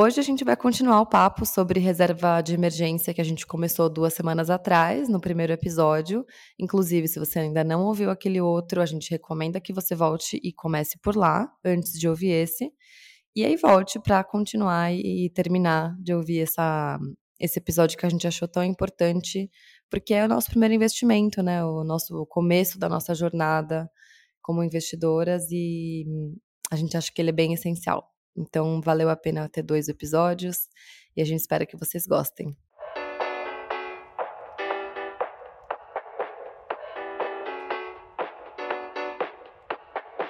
Hoje 0.00 0.20
a 0.20 0.22
gente 0.22 0.44
vai 0.44 0.56
continuar 0.56 1.00
o 1.00 1.06
papo 1.06 1.44
sobre 1.44 1.80
reserva 1.80 2.40
de 2.40 2.54
emergência 2.54 3.12
que 3.12 3.20
a 3.20 3.24
gente 3.24 3.44
começou 3.44 3.90
duas 3.90 4.14
semanas 4.14 4.48
atrás, 4.48 5.08
no 5.08 5.20
primeiro 5.20 5.52
episódio. 5.52 6.24
Inclusive, 6.56 7.08
se 7.08 7.18
você 7.18 7.40
ainda 7.40 7.64
não 7.64 7.82
ouviu 7.82 8.08
aquele 8.08 8.40
outro, 8.40 8.80
a 8.80 8.86
gente 8.86 9.10
recomenda 9.10 9.60
que 9.60 9.72
você 9.72 9.96
volte 9.96 10.38
e 10.40 10.52
comece 10.52 10.96
por 11.02 11.16
lá, 11.16 11.52
antes 11.64 11.94
de 11.98 12.08
ouvir 12.08 12.30
esse. 12.30 12.70
E 13.34 13.44
aí 13.44 13.56
volte 13.56 13.98
para 13.98 14.22
continuar 14.22 14.92
e 14.94 15.28
terminar 15.34 15.96
de 15.98 16.14
ouvir 16.14 16.42
essa, 16.42 16.96
esse 17.40 17.58
episódio 17.58 17.98
que 17.98 18.06
a 18.06 18.08
gente 18.08 18.24
achou 18.24 18.46
tão 18.46 18.62
importante, 18.62 19.50
porque 19.90 20.14
é 20.14 20.24
o 20.24 20.28
nosso 20.28 20.48
primeiro 20.50 20.74
investimento, 20.76 21.42
né? 21.42 21.64
O 21.64 21.82
nosso 21.82 22.14
o 22.22 22.24
começo 22.24 22.78
da 22.78 22.88
nossa 22.88 23.16
jornada 23.16 23.90
como 24.42 24.62
investidoras 24.62 25.50
e 25.50 26.04
a 26.70 26.76
gente 26.76 26.96
acha 26.96 27.10
que 27.12 27.20
ele 27.20 27.30
é 27.30 27.32
bem 27.32 27.52
essencial. 27.52 28.08
Então, 28.38 28.80
valeu 28.80 29.10
a 29.10 29.16
pena 29.16 29.48
ter 29.48 29.62
dois 29.62 29.88
episódios 29.88 30.68
e 31.16 31.20
a 31.20 31.24
gente 31.24 31.40
espera 31.40 31.66
que 31.66 31.76
vocês 31.76 32.06
gostem. 32.06 32.56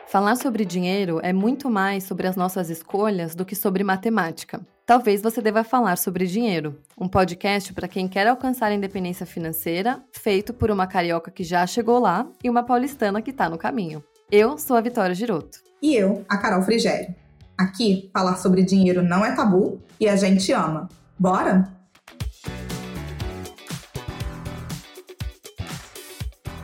Falar 0.06 0.36
sobre 0.36 0.64
dinheiro 0.64 1.20
é 1.22 1.34
muito 1.34 1.68
mais 1.68 2.04
sobre 2.04 2.26
as 2.26 2.34
nossas 2.34 2.70
escolhas 2.70 3.34
do 3.34 3.44
que 3.44 3.54
sobre 3.54 3.84
matemática. 3.84 4.66
Talvez 4.86 5.20
você 5.20 5.42
deva 5.42 5.62
falar 5.62 5.98
sobre 5.98 6.26
dinheiro, 6.26 6.80
um 6.98 7.06
podcast 7.06 7.74
para 7.74 7.86
quem 7.86 8.08
quer 8.08 8.26
alcançar 8.26 8.68
a 8.68 8.74
independência 8.74 9.26
financeira, 9.26 10.02
feito 10.10 10.54
por 10.54 10.70
uma 10.70 10.86
carioca 10.86 11.30
que 11.30 11.44
já 11.44 11.66
chegou 11.66 11.98
lá 11.98 12.26
e 12.42 12.48
uma 12.48 12.62
paulistana 12.62 13.20
que 13.20 13.32
está 13.32 13.50
no 13.50 13.58
caminho. 13.58 14.02
Eu 14.32 14.56
sou 14.56 14.78
a 14.78 14.80
Vitória 14.80 15.14
Giroto. 15.14 15.58
E 15.82 15.94
eu, 15.94 16.24
a 16.26 16.38
Carol 16.38 16.62
Frigério. 16.62 17.14
Aqui, 17.58 18.08
falar 18.12 18.36
sobre 18.36 18.62
dinheiro 18.62 19.02
não 19.02 19.26
é 19.26 19.34
tabu 19.34 19.82
e 19.98 20.08
a 20.08 20.14
gente 20.14 20.52
ama. 20.52 20.88
Bora? 21.18 21.76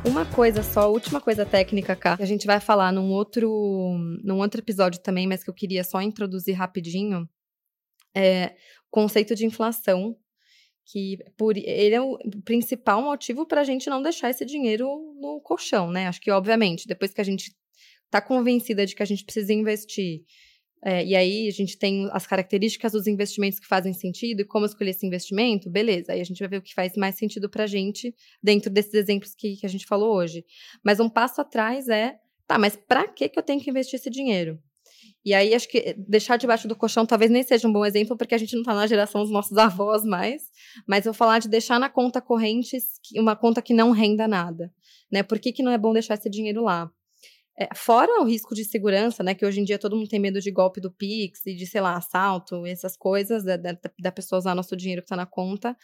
Uma 0.06 0.24
coisa 0.24 0.62
só, 0.62 0.88
última 0.92 1.20
coisa 1.20 1.44
técnica, 1.44 1.96
cá, 1.96 2.16
a 2.20 2.24
gente 2.24 2.46
vai 2.46 2.60
falar 2.60 2.92
num 2.92 3.10
outro, 3.10 3.98
num 4.22 4.38
outro 4.38 4.60
episódio 4.60 5.00
também, 5.02 5.26
mas 5.26 5.42
que 5.42 5.50
eu 5.50 5.54
queria 5.54 5.82
só 5.82 6.00
introduzir 6.00 6.54
rapidinho, 6.54 7.28
é 8.14 8.54
o 8.86 8.90
conceito 8.92 9.34
de 9.34 9.44
inflação, 9.44 10.14
que 10.86 11.18
por, 11.36 11.56
ele 11.56 11.96
é 11.96 12.00
o 12.00 12.16
principal 12.44 13.02
motivo 13.02 13.44
para 13.48 13.62
a 13.62 13.64
gente 13.64 13.90
não 13.90 14.00
deixar 14.00 14.30
esse 14.30 14.44
dinheiro 14.44 14.86
no 15.20 15.40
colchão, 15.40 15.90
né? 15.90 16.06
Acho 16.06 16.20
que, 16.20 16.30
obviamente, 16.30 16.86
depois 16.86 17.12
que 17.12 17.20
a 17.20 17.24
gente 17.24 17.52
está 18.04 18.20
convencida 18.20 18.86
de 18.86 18.94
que 18.94 19.02
a 19.02 19.06
gente 19.06 19.24
precisa 19.24 19.52
investir 19.52 20.22
é, 20.84 21.02
e 21.02 21.16
aí 21.16 21.48
a 21.48 21.50
gente 21.50 21.78
tem 21.78 22.10
as 22.12 22.26
características 22.26 22.92
dos 22.92 23.06
investimentos 23.06 23.58
que 23.58 23.66
fazem 23.66 23.94
sentido 23.94 24.40
e 24.40 24.44
como 24.44 24.66
escolher 24.66 24.90
esse 24.90 25.06
investimento, 25.06 25.70
beleza. 25.70 26.12
Aí 26.12 26.20
a 26.20 26.24
gente 26.24 26.38
vai 26.38 26.48
ver 26.48 26.58
o 26.58 26.62
que 26.62 26.74
faz 26.74 26.94
mais 26.94 27.14
sentido 27.14 27.48
para 27.48 27.64
a 27.64 27.66
gente 27.66 28.14
dentro 28.42 28.70
desses 28.70 28.92
exemplos 28.92 29.34
que, 29.34 29.56
que 29.56 29.64
a 29.64 29.68
gente 29.68 29.86
falou 29.86 30.14
hoje. 30.14 30.44
Mas 30.84 31.00
um 31.00 31.08
passo 31.08 31.40
atrás 31.40 31.88
é, 31.88 32.16
tá, 32.46 32.58
mas 32.58 32.76
para 32.76 33.08
que, 33.08 33.30
que 33.30 33.38
eu 33.38 33.42
tenho 33.42 33.62
que 33.62 33.70
investir 33.70 33.98
esse 33.98 34.10
dinheiro? 34.10 34.58
E 35.24 35.32
aí 35.32 35.54
acho 35.54 35.66
que 35.70 35.94
deixar 36.06 36.36
debaixo 36.36 36.68
do 36.68 36.76
colchão 36.76 37.06
talvez 37.06 37.30
nem 37.30 37.42
seja 37.42 37.66
um 37.66 37.72
bom 37.72 37.86
exemplo, 37.86 38.14
porque 38.14 38.34
a 38.34 38.38
gente 38.38 38.52
não 38.52 38.60
está 38.60 38.74
na 38.74 38.86
geração 38.86 39.22
dos 39.22 39.30
nossos 39.30 39.56
avós 39.58 40.04
mais, 40.04 40.50
mas 40.86 41.06
eu 41.06 41.12
vou 41.12 41.18
falar 41.18 41.38
de 41.38 41.48
deixar 41.48 41.80
na 41.80 41.88
conta 41.88 42.20
corrente 42.20 42.76
uma 43.16 43.34
conta 43.34 43.62
que 43.62 43.72
não 43.72 43.90
renda 43.90 44.28
nada. 44.28 44.70
Né? 45.10 45.22
Por 45.22 45.38
que, 45.38 45.50
que 45.50 45.62
não 45.62 45.72
é 45.72 45.78
bom 45.78 45.94
deixar 45.94 46.12
esse 46.12 46.28
dinheiro 46.28 46.62
lá? 46.62 46.92
É, 47.56 47.68
fora 47.74 48.20
o 48.20 48.24
risco 48.24 48.54
de 48.54 48.64
segurança, 48.64 49.22
né? 49.22 49.34
Que 49.34 49.46
hoje 49.46 49.60
em 49.60 49.64
dia 49.64 49.78
todo 49.78 49.96
mundo 49.96 50.08
tem 50.08 50.18
medo 50.18 50.40
de 50.40 50.50
golpe 50.50 50.80
do 50.80 50.90
Pix 50.90 51.46
e 51.46 51.54
de, 51.54 51.66
sei 51.66 51.80
lá, 51.80 51.96
assalto, 51.96 52.66
essas 52.66 52.96
coisas, 52.96 53.44
da, 53.44 53.56
da, 53.56 53.78
da 53.98 54.12
pessoa 54.12 54.38
usar 54.38 54.54
nosso 54.54 54.76
dinheiro 54.76 55.02
que 55.02 55.06
está 55.06 55.16
na 55.16 55.26
conta. 55.26 55.76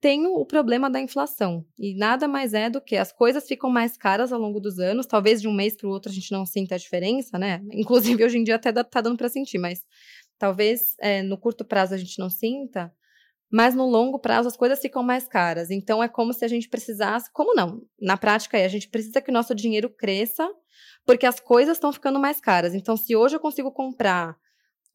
Tem 0.00 0.26
o 0.26 0.46
problema 0.46 0.88
da 0.88 0.98
inflação. 0.98 1.62
E 1.78 1.94
nada 1.94 2.26
mais 2.26 2.54
é 2.54 2.70
do 2.70 2.80
que 2.80 2.96
as 2.96 3.12
coisas 3.12 3.46
ficam 3.46 3.68
mais 3.68 3.98
caras 3.98 4.32
ao 4.32 4.40
longo 4.40 4.58
dos 4.58 4.78
anos. 4.78 5.06
Talvez 5.06 5.42
de 5.42 5.48
um 5.48 5.52
mês 5.52 5.76
para 5.76 5.86
o 5.86 5.90
outro 5.90 6.10
a 6.10 6.14
gente 6.14 6.32
não 6.32 6.46
sinta 6.46 6.74
a 6.74 6.78
diferença, 6.78 7.38
né? 7.38 7.60
Inclusive, 7.70 8.24
hoje 8.24 8.38
em 8.38 8.44
dia 8.44 8.54
até 8.54 8.70
está 8.70 9.02
dando 9.02 9.18
para 9.18 9.28
sentir, 9.28 9.58
mas 9.58 9.84
talvez 10.38 10.94
é, 11.00 11.22
no 11.22 11.36
curto 11.36 11.66
prazo 11.66 11.94
a 11.94 11.98
gente 11.98 12.18
não 12.18 12.30
sinta 12.30 12.90
mas 13.50 13.74
no 13.74 13.86
longo 13.86 14.18
prazo 14.18 14.48
as 14.48 14.56
coisas 14.56 14.80
ficam 14.80 15.02
mais 15.02 15.26
caras. 15.26 15.70
Então 15.70 16.02
é 16.02 16.08
como 16.08 16.32
se 16.32 16.44
a 16.44 16.48
gente 16.48 16.68
precisasse, 16.68 17.30
como 17.32 17.54
não? 17.54 17.82
Na 18.00 18.16
prática 18.16 18.58
é, 18.58 18.64
a 18.64 18.68
gente 18.68 18.88
precisa 18.88 19.20
que 19.20 19.30
o 19.30 19.34
nosso 19.34 19.54
dinheiro 19.54 19.90
cresça 19.90 20.48
porque 21.04 21.26
as 21.26 21.40
coisas 21.40 21.76
estão 21.76 21.92
ficando 21.92 22.20
mais 22.20 22.40
caras. 22.40 22.74
Então, 22.74 22.96
se 22.96 23.16
hoje 23.16 23.36
eu 23.36 23.40
consigo 23.40 23.72
comprar 23.72 24.36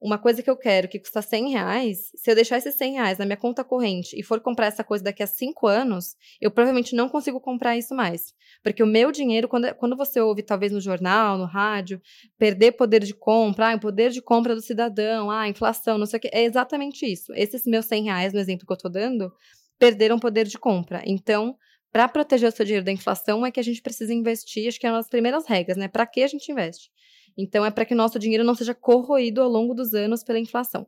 uma 0.02 0.18
coisa 0.18 0.44
que 0.44 0.50
eu 0.50 0.58
quero 0.58 0.88
que 0.88 1.00
custa 1.00 1.22
100 1.22 1.52
reais, 1.52 2.12
se 2.16 2.30
eu 2.30 2.36
deixar 2.36 2.58
esses 2.58 2.76
100 2.76 2.94
reais 2.94 3.18
na 3.18 3.26
minha 3.26 3.38
conta 3.38 3.64
corrente 3.64 4.18
e 4.20 4.24
for 4.24 4.40
comprar 4.40 4.68
essa 4.68 4.84
coisa 4.84 5.04
daqui 5.04 5.24
a 5.24 5.28
5 5.28 5.66
anos, 5.68 6.16
eu 6.40 6.52
provavelmente 6.52 6.96
não 6.96 7.10
consigo 7.10 7.40
comprar 7.40 7.78
isso 7.78 7.96
mais. 7.96 8.34
Porque 8.64 8.84
o 8.84 8.88
meu 8.88 9.12
dinheiro, 9.12 9.48
quando, 9.48 9.74
quando 9.76 9.96
você 9.96 10.20
ouve, 10.20 10.44
talvez 10.44 10.72
no 10.72 10.82
jornal, 10.82 11.38
no 11.38 11.46
rádio, 11.46 12.02
perder 12.38 12.74
poder 12.74 13.04
de 13.04 13.14
compra, 13.14 13.72
ah, 13.72 13.76
o 13.76 13.80
poder 13.80 14.12
de 14.12 14.22
compra 14.22 14.54
do 14.54 14.62
cidadão, 14.62 15.32
ah, 15.32 15.48
inflação, 15.48 15.98
não 15.98 16.06
sei 16.06 16.18
o 16.18 16.22
que, 16.22 16.30
é 16.32 16.44
exatamente 16.44 17.06
isso. 17.06 17.34
Esses 17.34 17.66
meus 17.66 17.86
100 17.86 18.04
reais, 18.04 18.34
no 18.34 18.40
exemplo 18.40 18.66
que 18.66 18.72
eu 18.72 18.76
estou 18.76 18.92
dando, 18.92 19.32
perderam 19.80 20.20
poder 20.20 20.46
de 20.46 20.58
compra. 20.58 21.02
Então, 21.06 21.58
para 21.92 22.10
proteger 22.10 22.50
o 22.50 22.52
seu 22.52 22.66
dinheiro 22.66 22.86
da 22.86 22.92
inflação 22.92 23.46
é 23.46 23.52
que 23.52 23.60
a 23.60 23.64
gente 23.64 23.82
precisa 23.82 24.14
investir, 24.14 24.68
acho 24.68 24.78
que 24.78 24.86
é 24.86 24.92
uma 24.92 24.98
das 24.98 25.08
primeiras 25.08 25.48
regras, 25.48 25.78
né? 25.78 25.88
Para 25.88 26.06
que 26.06 26.22
a 26.22 26.28
gente 26.28 26.52
investe? 26.52 26.90
Então 27.38 27.66
é 27.66 27.72
para 27.72 27.86
que 27.86 27.96
nosso 27.96 28.18
dinheiro 28.18 28.44
não 28.44 28.56
seja 28.56 28.74
corroído 28.74 29.42
ao 29.42 29.50
longo 29.50 29.74
dos 29.74 29.94
anos 29.94 30.24
pela 30.24 30.40
inflação. 30.40 30.88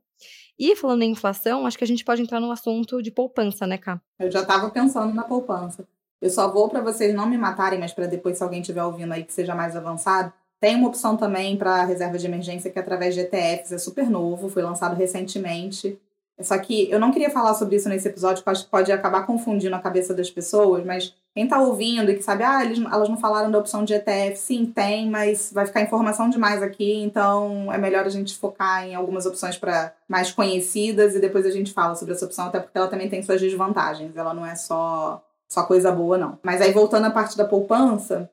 E 0.57 0.75
falando 0.75 1.03
em 1.03 1.11
inflação, 1.11 1.65
acho 1.65 1.77
que 1.77 1.83
a 1.83 1.87
gente 1.87 2.03
pode 2.03 2.21
entrar 2.21 2.39
no 2.39 2.51
assunto 2.51 3.01
de 3.01 3.11
poupança, 3.11 3.67
né, 3.67 3.77
Cá? 3.77 4.01
Eu 4.19 4.31
já 4.31 4.41
estava 4.41 4.69
pensando 4.69 5.13
na 5.13 5.23
poupança. 5.23 5.87
Eu 6.19 6.29
só 6.29 6.51
vou 6.51 6.67
para 6.67 6.81
vocês 6.81 7.13
não 7.13 7.27
me 7.27 7.37
matarem, 7.37 7.79
mas 7.79 7.93
para 7.93 8.07
depois, 8.07 8.37
se 8.37 8.43
alguém 8.43 8.61
estiver 8.61 8.83
ouvindo 8.83 9.13
aí 9.13 9.23
que 9.23 9.33
seja 9.33 9.53
mais 9.53 9.75
avançado, 9.75 10.33
tem 10.59 10.75
uma 10.75 10.87
opção 10.87 11.15
também 11.15 11.55
para 11.55 11.83
reserva 11.83 12.17
de 12.17 12.25
emergência 12.25 12.71
que 12.71 12.79
é 12.79 12.81
através 12.81 13.13
de 13.13 13.21
ETFs, 13.21 13.71
é 13.71 13.77
super 13.77 14.09
novo, 14.09 14.49
foi 14.49 14.63
lançado 14.63 14.95
recentemente. 14.95 15.99
Só 16.41 16.57
que 16.57 16.89
eu 16.89 16.99
não 16.99 17.11
queria 17.11 17.29
falar 17.29 17.53
sobre 17.53 17.75
isso 17.75 17.89
nesse 17.89 18.07
episódio, 18.07 18.37
porque 18.43 18.49
acho 18.49 18.65
que 18.65 18.71
pode 18.71 18.91
acabar 18.91 19.25
confundindo 19.25 19.75
a 19.75 19.79
cabeça 19.79 20.13
das 20.13 20.29
pessoas, 20.29 20.83
mas 20.83 21.15
quem 21.37 21.43
está 21.43 21.61
ouvindo 21.61 22.09
e 22.09 22.15
que 22.15 22.23
sabe, 22.23 22.41
ah, 22.41 22.65
eles, 22.65 22.79
elas 22.79 23.07
não 23.07 23.15
falaram 23.15 23.51
da 23.51 23.59
opção 23.59 23.85
de 23.85 23.93
ETF, 23.93 24.35
sim, 24.37 24.65
tem, 24.65 25.07
mas 25.07 25.51
vai 25.53 25.67
ficar 25.67 25.81
informação 25.81 26.31
demais 26.31 26.63
aqui, 26.63 27.03
então 27.03 27.71
é 27.71 27.77
melhor 27.77 28.07
a 28.07 28.09
gente 28.09 28.35
focar 28.35 28.83
em 28.87 28.95
algumas 28.95 29.27
opções 29.27 29.55
para 29.55 29.93
mais 30.09 30.31
conhecidas 30.31 31.13
e 31.13 31.19
depois 31.19 31.45
a 31.45 31.51
gente 31.51 31.73
fala 31.73 31.93
sobre 31.93 32.15
essa 32.15 32.25
opção, 32.25 32.47
até 32.47 32.59
porque 32.59 32.75
ela 32.75 32.87
também 32.87 33.07
tem 33.07 33.21
suas 33.21 33.39
desvantagens, 33.39 34.17
ela 34.17 34.33
não 34.33 34.43
é 34.43 34.55
só, 34.55 35.23
só 35.47 35.61
coisa 35.61 35.91
boa, 35.91 36.17
não. 36.17 36.39
Mas 36.41 36.59
aí 36.59 36.71
voltando 36.71 37.05
à 37.05 37.11
parte 37.11 37.37
da 37.37 37.45
poupança, 37.45 38.27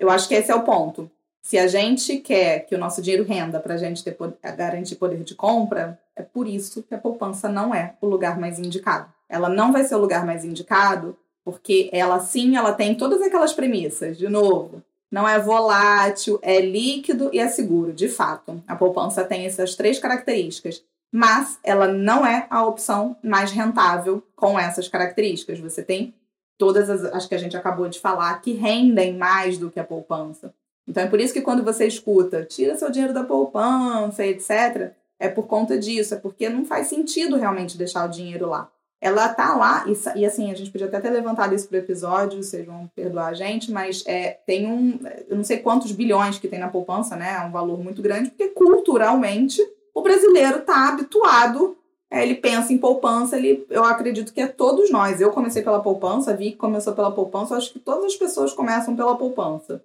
eu 0.00 0.08
acho 0.08 0.26
que 0.26 0.34
esse 0.34 0.50
é 0.50 0.54
o 0.54 0.62
ponto. 0.62 1.10
Se 1.42 1.58
a 1.58 1.66
gente 1.66 2.16
quer 2.16 2.60
que 2.60 2.74
o 2.74 2.78
nosso 2.78 3.02
dinheiro 3.02 3.22
renda 3.22 3.60
para 3.60 3.74
a 3.74 3.76
gente 3.76 4.02
ter, 4.02 4.16
garantir 4.56 4.96
poder 4.96 5.22
de 5.24 5.34
compra, 5.34 6.00
é 6.16 6.22
por 6.22 6.48
isso 6.48 6.82
que 6.82 6.94
a 6.94 6.98
poupança 6.98 7.50
não 7.50 7.74
é 7.74 7.96
o 8.00 8.06
lugar 8.06 8.40
mais 8.40 8.58
indicado. 8.58 9.12
Ela 9.28 9.50
não 9.50 9.72
vai 9.72 9.84
ser 9.84 9.96
o 9.96 10.00
lugar 10.00 10.24
mais 10.24 10.42
indicado 10.42 11.18
porque 11.46 11.88
ela 11.92 12.18
sim, 12.18 12.56
ela 12.56 12.72
tem 12.72 12.96
todas 12.96 13.22
aquelas 13.22 13.52
premissas, 13.52 14.18
de 14.18 14.28
novo. 14.28 14.82
Não 15.08 15.28
é 15.28 15.38
volátil, 15.38 16.40
é 16.42 16.60
líquido 16.60 17.30
e 17.32 17.38
é 17.38 17.46
seguro, 17.46 17.92
de 17.92 18.08
fato. 18.08 18.60
A 18.66 18.74
poupança 18.74 19.24
tem 19.24 19.46
essas 19.46 19.76
três 19.76 20.00
características, 20.00 20.82
mas 21.12 21.56
ela 21.62 21.86
não 21.86 22.26
é 22.26 22.48
a 22.50 22.66
opção 22.66 23.16
mais 23.22 23.52
rentável 23.52 24.20
com 24.34 24.58
essas 24.58 24.88
características. 24.88 25.60
Você 25.60 25.84
tem 25.84 26.12
todas 26.58 26.90
as, 26.90 27.04
as 27.04 27.26
que 27.26 27.36
a 27.36 27.38
gente 27.38 27.56
acabou 27.56 27.88
de 27.88 28.00
falar, 28.00 28.42
que 28.42 28.52
rendem 28.52 29.16
mais 29.16 29.56
do 29.56 29.70
que 29.70 29.78
a 29.78 29.84
poupança. 29.84 30.52
Então 30.84 31.04
é 31.04 31.06
por 31.06 31.20
isso 31.20 31.32
que 31.32 31.42
quando 31.42 31.62
você 31.62 31.86
escuta, 31.86 32.44
tira 32.44 32.76
seu 32.76 32.90
dinheiro 32.90 33.14
da 33.14 33.22
poupança, 33.22 34.26
etc., 34.26 34.90
é 35.16 35.28
por 35.28 35.46
conta 35.46 35.78
disso, 35.78 36.12
é 36.12 36.18
porque 36.18 36.48
não 36.48 36.64
faz 36.64 36.88
sentido 36.88 37.36
realmente 37.36 37.78
deixar 37.78 38.04
o 38.04 38.10
dinheiro 38.10 38.48
lá. 38.48 38.68
Ela 39.00 39.28
tá 39.28 39.54
lá, 39.54 39.84
e, 39.86 40.20
e 40.20 40.24
assim, 40.24 40.50
a 40.50 40.54
gente 40.54 40.70
podia 40.70 40.86
até 40.86 41.00
ter 41.00 41.10
levantado 41.10 41.54
isso 41.54 41.68
pro 41.68 41.76
episódio, 41.76 42.42
vocês 42.42 42.64
vão 42.64 42.90
perdoar 42.94 43.28
a 43.28 43.34
gente, 43.34 43.70
mas 43.70 44.02
é, 44.06 44.38
tem 44.46 44.66
um, 44.66 44.98
eu 45.28 45.36
não 45.36 45.44
sei 45.44 45.58
quantos 45.58 45.92
bilhões 45.92 46.38
que 46.38 46.48
tem 46.48 46.58
na 46.58 46.68
poupança, 46.68 47.14
né? 47.14 47.36
É 47.38 47.46
um 47.46 47.52
valor 47.52 47.78
muito 47.82 48.00
grande, 48.00 48.30
porque 48.30 48.48
culturalmente 48.48 49.60
o 49.94 50.02
brasileiro 50.02 50.60
tá 50.62 50.88
habituado 50.88 51.76
é, 52.10 52.22
ele 52.22 52.36
pensa 52.36 52.72
em 52.72 52.78
poupança, 52.78 53.36
ele, 53.36 53.66
eu 53.68 53.84
acredito 53.84 54.32
que 54.32 54.40
é 54.40 54.46
todos 54.46 54.90
nós. 54.90 55.20
Eu 55.20 55.32
comecei 55.32 55.62
pela 55.62 55.82
poupança, 55.82 56.36
vi 56.36 56.52
que 56.52 56.56
começou 56.56 56.92
pela 56.94 57.10
poupança, 57.10 57.56
acho 57.56 57.72
que 57.72 57.80
todas 57.80 58.04
as 58.04 58.16
pessoas 58.16 58.52
começam 58.52 58.94
pela 58.94 59.16
poupança. 59.16 59.82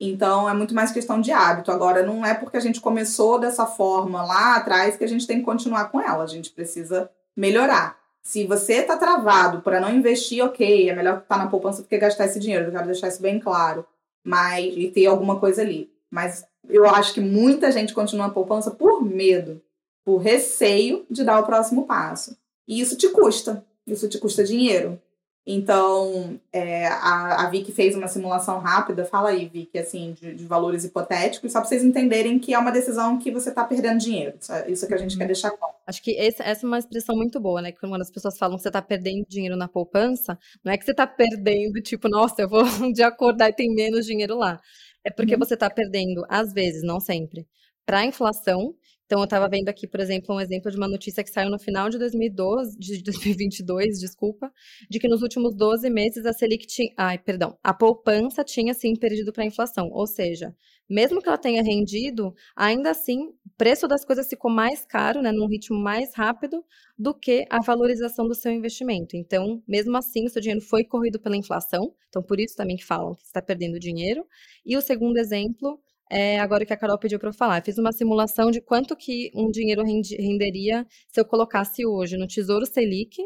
Então 0.00 0.48
é 0.48 0.54
muito 0.54 0.74
mais 0.74 0.92
questão 0.92 1.20
de 1.20 1.32
hábito. 1.32 1.72
Agora, 1.72 2.02
não 2.02 2.24
é 2.24 2.34
porque 2.34 2.56
a 2.56 2.60
gente 2.60 2.80
começou 2.80 3.38
dessa 3.38 3.66
forma 3.66 4.24
lá 4.24 4.56
atrás 4.56 4.96
que 4.96 5.04
a 5.04 5.08
gente 5.08 5.26
tem 5.26 5.38
que 5.38 5.44
continuar 5.44 5.86
com 5.90 6.00
ela. 6.00 6.22
A 6.22 6.28
gente 6.28 6.50
precisa 6.50 7.10
melhorar. 7.36 7.96
Se 8.26 8.46
você 8.46 8.76
está 8.76 8.96
travado 8.96 9.60
para 9.60 9.80
não 9.80 9.94
investir, 9.94 10.42
ok, 10.42 10.88
é 10.88 10.94
melhor 10.94 11.18
estar 11.18 11.36
tá 11.36 11.44
na 11.44 11.50
poupança 11.50 11.82
do 11.82 11.88
que 11.88 11.98
gastar 11.98 12.24
esse 12.24 12.40
dinheiro. 12.40 12.66
Eu 12.66 12.72
quero 12.72 12.86
deixar 12.86 13.08
isso 13.08 13.20
bem 13.20 13.38
claro. 13.38 13.86
Mas, 14.24 14.74
e 14.74 14.90
ter 14.90 15.06
alguma 15.06 15.38
coisa 15.38 15.60
ali. 15.60 15.92
Mas 16.10 16.46
eu 16.68 16.88
acho 16.88 17.12
que 17.12 17.20
muita 17.20 17.70
gente 17.70 17.92
continua 17.92 18.28
na 18.28 18.32
poupança 18.32 18.70
por 18.70 19.04
medo. 19.04 19.60
por 20.04 20.18
receio 20.18 21.06
de 21.10 21.24
dar 21.24 21.40
o 21.40 21.46
próximo 21.46 21.86
passo. 21.86 22.36
E 22.68 22.80
isso 22.80 22.96
te 22.96 23.08
custa, 23.08 23.64
isso 23.86 24.08
te 24.08 24.18
custa 24.18 24.44
dinheiro. 24.44 25.00
Então, 25.46 26.40
é, 26.50 26.86
a, 26.86 27.44
a 27.44 27.50
Vicky 27.50 27.70
fez 27.70 27.94
uma 27.94 28.08
simulação 28.08 28.58
rápida, 28.60 29.04
fala 29.04 29.28
aí, 29.28 29.46
Vicky, 29.46 29.78
assim, 29.78 30.14
de, 30.18 30.34
de 30.34 30.44
valores 30.46 30.84
hipotéticos, 30.84 31.52
só 31.52 31.60
para 31.60 31.68
vocês 31.68 31.84
entenderem 31.84 32.38
que 32.38 32.54
é 32.54 32.58
uma 32.58 32.72
decisão 32.72 33.18
que 33.18 33.30
você 33.30 33.50
está 33.50 33.62
perdendo 33.62 33.98
dinheiro. 33.98 34.34
Isso, 34.40 34.52
é, 34.52 34.70
isso 34.70 34.86
que 34.86 34.94
a 34.94 34.96
gente 34.96 35.12
uhum. 35.12 35.18
quer 35.18 35.26
deixar 35.26 35.50
claro. 35.50 35.74
Acho 35.86 36.02
que 36.02 36.12
esse, 36.12 36.42
essa 36.42 36.64
é 36.64 36.66
uma 36.66 36.78
expressão 36.78 37.14
muito 37.14 37.38
boa, 37.38 37.60
né? 37.60 37.72
Quando 37.72 38.00
as 38.00 38.10
pessoas 38.10 38.38
falam 38.38 38.56
que 38.56 38.62
você 38.62 38.70
está 38.70 38.80
perdendo 38.80 39.26
dinheiro 39.28 39.54
na 39.54 39.68
poupança, 39.68 40.38
não 40.64 40.72
é 40.72 40.78
que 40.78 40.84
você 40.84 40.92
está 40.92 41.06
perdendo, 41.06 41.78
tipo, 41.82 42.08
nossa, 42.08 42.40
eu 42.40 42.48
vou 42.48 42.64
um 42.82 42.90
dia 42.90 43.08
acordar 43.08 43.50
e 43.50 43.52
tem 43.52 43.68
menos 43.74 44.06
dinheiro 44.06 44.38
lá. 44.38 44.58
É 45.04 45.10
porque 45.10 45.34
uhum. 45.34 45.40
você 45.40 45.52
está 45.52 45.68
perdendo, 45.68 46.24
às 46.26 46.54
vezes, 46.54 46.82
não 46.82 46.98
sempre, 47.00 47.46
para 47.84 47.98
a 47.98 48.06
inflação 48.06 48.74
então, 49.06 49.20
eu 49.20 49.24
estava 49.24 49.46
vendo 49.48 49.68
aqui, 49.68 49.86
por 49.86 50.00
exemplo, 50.00 50.34
um 50.34 50.40
exemplo 50.40 50.70
de 50.70 50.78
uma 50.78 50.88
notícia 50.88 51.22
que 51.22 51.30
saiu 51.30 51.50
no 51.50 51.58
final 51.58 51.90
de 51.90 51.98
2012, 51.98 52.78
de 52.78 53.02
2022, 53.04 53.98
desculpa, 54.00 54.50
de 54.88 54.98
que 54.98 55.06
nos 55.06 55.22
últimos 55.22 55.54
12 55.54 55.90
meses 55.90 56.24
a 56.24 56.32
Selic 56.32 56.66
tinha. 56.66 56.92
Ai, 56.96 57.18
perdão. 57.18 57.58
A 57.62 57.74
poupança 57.74 58.42
tinha, 58.42 58.72
sim, 58.72 58.94
perdido 58.96 59.32
para 59.32 59.42
a 59.42 59.46
inflação. 59.46 59.90
Ou 59.92 60.06
seja, 60.06 60.54
mesmo 60.88 61.20
que 61.20 61.28
ela 61.28 61.36
tenha 61.36 61.62
rendido, 61.62 62.34
ainda 62.56 62.90
assim, 62.90 63.18
o 63.24 63.50
preço 63.58 63.86
das 63.86 64.04
coisas 64.06 64.26
ficou 64.26 64.50
mais 64.50 64.86
caro, 64.86 65.20
né, 65.20 65.32
num 65.32 65.46
ritmo 65.46 65.78
mais 65.78 66.14
rápido 66.14 66.64
do 66.98 67.14
que 67.14 67.44
a 67.50 67.60
valorização 67.60 68.26
do 68.26 68.34
seu 68.34 68.52
investimento. 68.52 69.16
Então, 69.16 69.62
mesmo 69.68 69.96
assim, 69.98 70.24
o 70.24 70.30
seu 70.30 70.40
dinheiro 70.40 70.62
foi 70.62 70.82
corrido 70.82 71.20
pela 71.20 71.36
inflação. 71.36 71.94
Então, 72.08 72.22
por 72.22 72.40
isso 72.40 72.56
também 72.56 72.76
que 72.76 72.84
falam 72.84 73.14
que 73.14 73.22
está 73.22 73.42
perdendo 73.42 73.78
dinheiro. 73.78 74.26
E 74.64 74.76
o 74.78 74.80
segundo 74.80 75.18
exemplo 75.18 75.78
é 76.14 76.38
agora 76.38 76.64
que 76.64 76.72
a 76.72 76.76
Carol 76.76 76.96
pediu 76.96 77.18
para 77.18 77.30
eu 77.30 77.34
falar. 77.34 77.60
Fiz 77.64 77.76
uma 77.76 77.90
simulação 77.90 78.48
de 78.48 78.60
quanto 78.60 78.94
que 78.94 79.32
um 79.34 79.50
dinheiro 79.50 79.82
renderia 79.82 80.86
se 81.08 81.20
eu 81.20 81.24
colocasse 81.24 81.84
hoje 81.84 82.16
no 82.16 82.28
Tesouro 82.28 82.64
Selic 82.64 83.16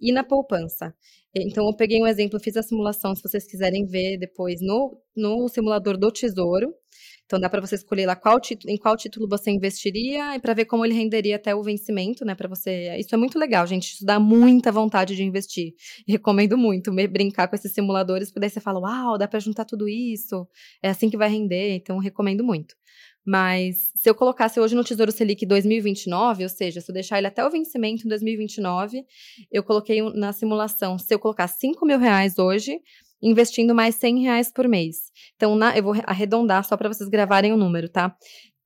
e 0.00 0.10
na 0.12 0.24
poupança. 0.24 0.92
Então, 1.34 1.66
eu 1.66 1.76
peguei 1.76 2.02
um 2.02 2.06
exemplo, 2.06 2.40
fiz 2.40 2.56
a 2.56 2.62
simulação, 2.62 3.14
se 3.14 3.22
vocês 3.22 3.46
quiserem 3.46 3.86
ver 3.86 4.18
depois, 4.18 4.60
no, 4.60 5.00
no 5.16 5.48
simulador 5.48 5.96
do 5.96 6.10
Tesouro. 6.10 6.74
Então 7.32 7.40
dá 7.40 7.48
para 7.48 7.62
você 7.62 7.76
escolher 7.76 8.04
lá 8.04 8.14
qual 8.14 8.38
título, 8.38 8.70
em 8.70 8.76
qual 8.76 8.94
título 8.94 9.26
você 9.26 9.50
investiria 9.50 10.36
e 10.36 10.38
para 10.38 10.52
ver 10.52 10.66
como 10.66 10.84
ele 10.84 10.92
renderia 10.92 11.36
até 11.36 11.54
o 11.54 11.62
vencimento, 11.62 12.26
né? 12.26 12.34
Para 12.34 12.46
você. 12.46 12.94
Isso 12.98 13.14
é 13.14 13.16
muito 13.16 13.38
legal, 13.38 13.66
gente. 13.66 13.94
Isso 13.94 14.04
dá 14.04 14.20
muita 14.20 14.70
vontade 14.70 15.16
de 15.16 15.22
investir. 15.22 15.72
recomendo 16.06 16.58
muito 16.58 16.92
brincar 17.10 17.48
com 17.48 17.56
esses 17.56 17.72
simuladores, 17.72 18.28
porque 18.28 18.40
daí 18.40 18.50
você 18.50 18.60
fala, 18.60 18.80
uau, 18.80 19.16
dá 19.16 19.26
para 19.26 19.40
juntar 19.40 19.64
tudo 19.64 19.88
isso. 19.88 20.46
É 20.82 20.90
assim 20.90 21.08
que 21.08 21.16
vai 21.16 21.30
render. 21.30 21.76
Então 21.76 21.96
recomendo 21.96 22.44
muito. 22.44 22.74
Mas 23.24 23.92
se 23.94 24.10
eu 24.10 24.14
colocasse 24.14 24.60
hoje 24.60 24.74
no 24.74 24.84
Tesouro 24.84 25.10
Selic 25.10 25.46
2029, 25.46 26.42
ou 26.42 26.48
seja, 26.50 26.82
se 26.82 26.90
eu 26.90 26.92
deixar 26.92 27.16
ele 27.16 27.28
até 27.28 27.42
o 27.46 27.50
vencimento 27.50 28.04
em 28.04 28.08
2029, 28.10 29.06
eu 29.50 29.62
coloquei 29.62 30.02
na 30.12 30.34
simulação, 30.34 30.98
se 30.98 31.14
eu 31.14 31.18
colocar 31.18 31.48
5 31.48 31.86
mil 31.86 31.98
reais 31.98 32.36
hoje, 32.38 32.78
investindo 33.22 33.74
mais 33.74 33.94
100 33.96 34.22
reais 34.22 34.52
por 34.52 34.68
mês. 34.68 34.96
Então, 35.36 35.54
na, 35.54 35.76
eu 35.76 35.82
vou 35.82 35.94
arredondar 36.04 36.64
só 36.64 36.76
para 36.76 36.88
vocês 36.88 37.08
gravarem 37.08 37.52
o 37.52 37.56
número, 37.56 37.88
tá? 37.88 38.16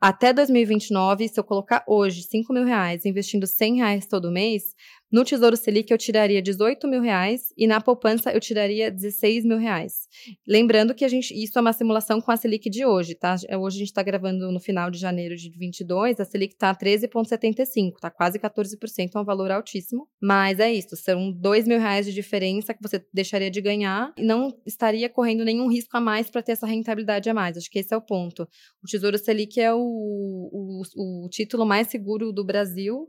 Até 0.00 0.32
2029, 0.32 1.26
se 1.26 1.40
eu 1.40 1.44
colocar 1.44 1.82
hoje 1.86 2.22
5 2.22 2.52
mil 2.52 2.64
reais, 2.64 3.06
investindo 3.06 3.46
100 3.46 3.76
reais 3.76 4.06
todo 4.06 4.30
mês, 4.30 4.74
no 5.10 5.24
Tesouro 5.24 5.56
Selic 5.56 5.90
eu 5.90 5.98
tiraria 5.98 6.42
18 6.42 6.88
mil 6.88 7.00
reais 7.00 7.52
e 7.56 7.66
na 7.66 7.80
poupança 7.80 8.32
eu 8.32 8.40
tiraria 8.40 8.90
16 8.90 9.44
mil 9.44 9.56
reais. 9.56 10.08
Lembrando 10.46 10.94
que 10.94 11.04
a 11.04 11.08
gente, 11.08 11.32
isso 11.32 11.56
é 11.58 11.62
uma 11.62 11.72
simulação 11.72 12.20
com 12.20 12.32
a 12.32 12.36
Selic 12.36 12.68
de 12.68 12.84
hoje, 12.84 13.14
tá? 13.14 13.36
Hoje 13.60 13.76
a 13.76 13.78
gente 13.78 13.88
está 13.88 14.02
gravando 14.02 14.50
no 14.50 14.58
final 14.58 14.90
de 14.90 14.98
janeiro 14.98 15.36
de 15.36 15.48
22, 15.50 16.18
a 16.18 16.24
Selic 16.24 16.54
está 16.54 16.74
13,75, 16.74 17.94
tá 18.00 18.10
quase 18.10 18.38
14%, 18.38 19.10
é 19.14 19.18
um 19.18 19.24
valor 19.24 19.50
altíssimo. 19.50 20.08
Mas 20.20 20.58
é 20.58 20.72
isso, 20.72 20.96
são 20.96 21.30
2 21.30 21.68
mil 21.68 21.78
reais 21.78 22.06
de 22.06 22.12
diferença 22.12 22.74
que 22.74 22.82
você 22.82 23.04
deixaria 23.12 23.50
de 23.50 23.60
ganhar 23.60 24.12
e 24.18 24.24
não 24.24 24.52
estaria 24.66 25.08
correndo 25.08 25.44
nenhum 25.44 25.68
risco 25.68 25.96
a 25.96 26.00
mais 26.00 26.28
para 26.28 26.42
ter 26.42 26.52
essa 26.52 26.66
rentabilidade 26.66 27.30
a 27.30 27.34
mais. 27.34 27.56
Acho 27.56 27.70
que 27.70 27.78
esse 27.78 27.94
é 27.94 27.96
o 27.96 28.02
ponto. 28.02 28.42
O 28.82 28.86
Tesouro 28.86 29.18
Selic 29.18 29.60
é 29.60 29.72
o, 29.72 29.78
o, 29.78 30.82
o 30.96 31.28
título 31.28 31.64
mais 31.64 31.86
seguro 31.88 32.32
do 32.32 32.44
Brasil 32.44 33.08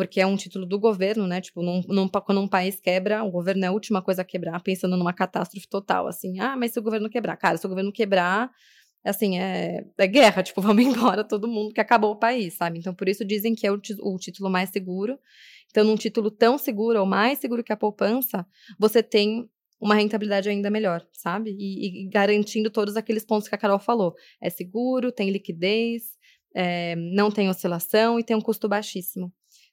porque 0.00 0.18
é 0.18 0.24
um 0.24 0.34
título 0.34 0.64
do 0.64 0.80
governo, 0.80 1.26
né? 1.26 1.42
Tipo, 1.42 1.62
num, 1.62 1.82
num, 1.86 2.08
quando 2.08 2.40
um 2.40 2.48
país 2.48 2.80
quebra, 2.80 3.22
o 3.22 3.30
governo 3.30 3.66
é 3.66 3.68
a 3.68 3.70
última 3.70 4.00
coisa 4.00 4.22
a 4.22 4.24
quebrar, 4.24 4.58
pensando 4.62 4.96
numa 4.96 5.12
catástrofe 5.12 5.68
total, 5.68 6.08
assim. 6.08 6.40
Ah, 6.40 6.56
mas 6.56 6.72
se 6.72 6.78
o 6.78 6.82
governo 6.82 7.10
quebrar? 7.10 7.36
Cara, 7.36 7.58
se 7.58 7.66
o 7.66 7.68
governo 7.68 7.92
quebrar, 7.92 8.50
assim, 9.04 9.38
é, 9.38 9.84
é 9.98 10.06
guerra, 10.06 10.40
tipo, 10.42 10.62
vamos 10.62 10.82
embora 10.82 11.22
todo 11.22 11.46
mundo 11.46 11.74
que 11.74 11.82
acabou 11.82 12.12
o 12.12 12.16
país, 12.16 12.54
sabe? 12.54 12.78
Então, 12.78 12.94
por 12.94 13.10
isso 13.10 13.26
dizem 13.26 13.54
que 13.54 13.66
é 13.66 13.70
o, 13.70 13.78
o 14.00 14.16
título 14.16 14.48
mais 14.48 14.70
seguro. 14.70 15.18
Então, 15.70 15.84
num 15.84 15.96
título 15.96 16.30
tão 16.30 16.56
seguro, 16.56 16.98
ou 16.98 17.04
mais 17.04 17.38
seguro 17.38 17.62
que 17.62 17.72
a 17.74 17.76
poupança, 17.76 18.46
você 18.78 19.02
tem 19.02 19.50
uma 19.78 19.94
rentabilidade 19.94 20.48
ainda 20.48 20.70
melhor, 20.70 21.06
sabe? 21.12 21.54
E, 21.58 22.04
e, 22.04 22.08
garantindo 22.08 22.70
todos 22.70 22.96
aqueles 22.96 23.26
pontos 23.26 23.48
que 23.48 23.54
a 23.54 23.58
Carol 23.58 23.78
falou. 23.78 24.14
É 24.40 24.48
seguro, 24.48 25.12
tem 25.12 25.28
liquidez, 25.28 26.04
é, 26.54 26.96
não 26.96 27.30
tem 27.30 27.50
oscilação 27.50 28.18
e 28.18 28.24
tem 28.24 28.34
um 28.34 28.40
custo 28.40 28.66
baixíssimo. 28.66 29.30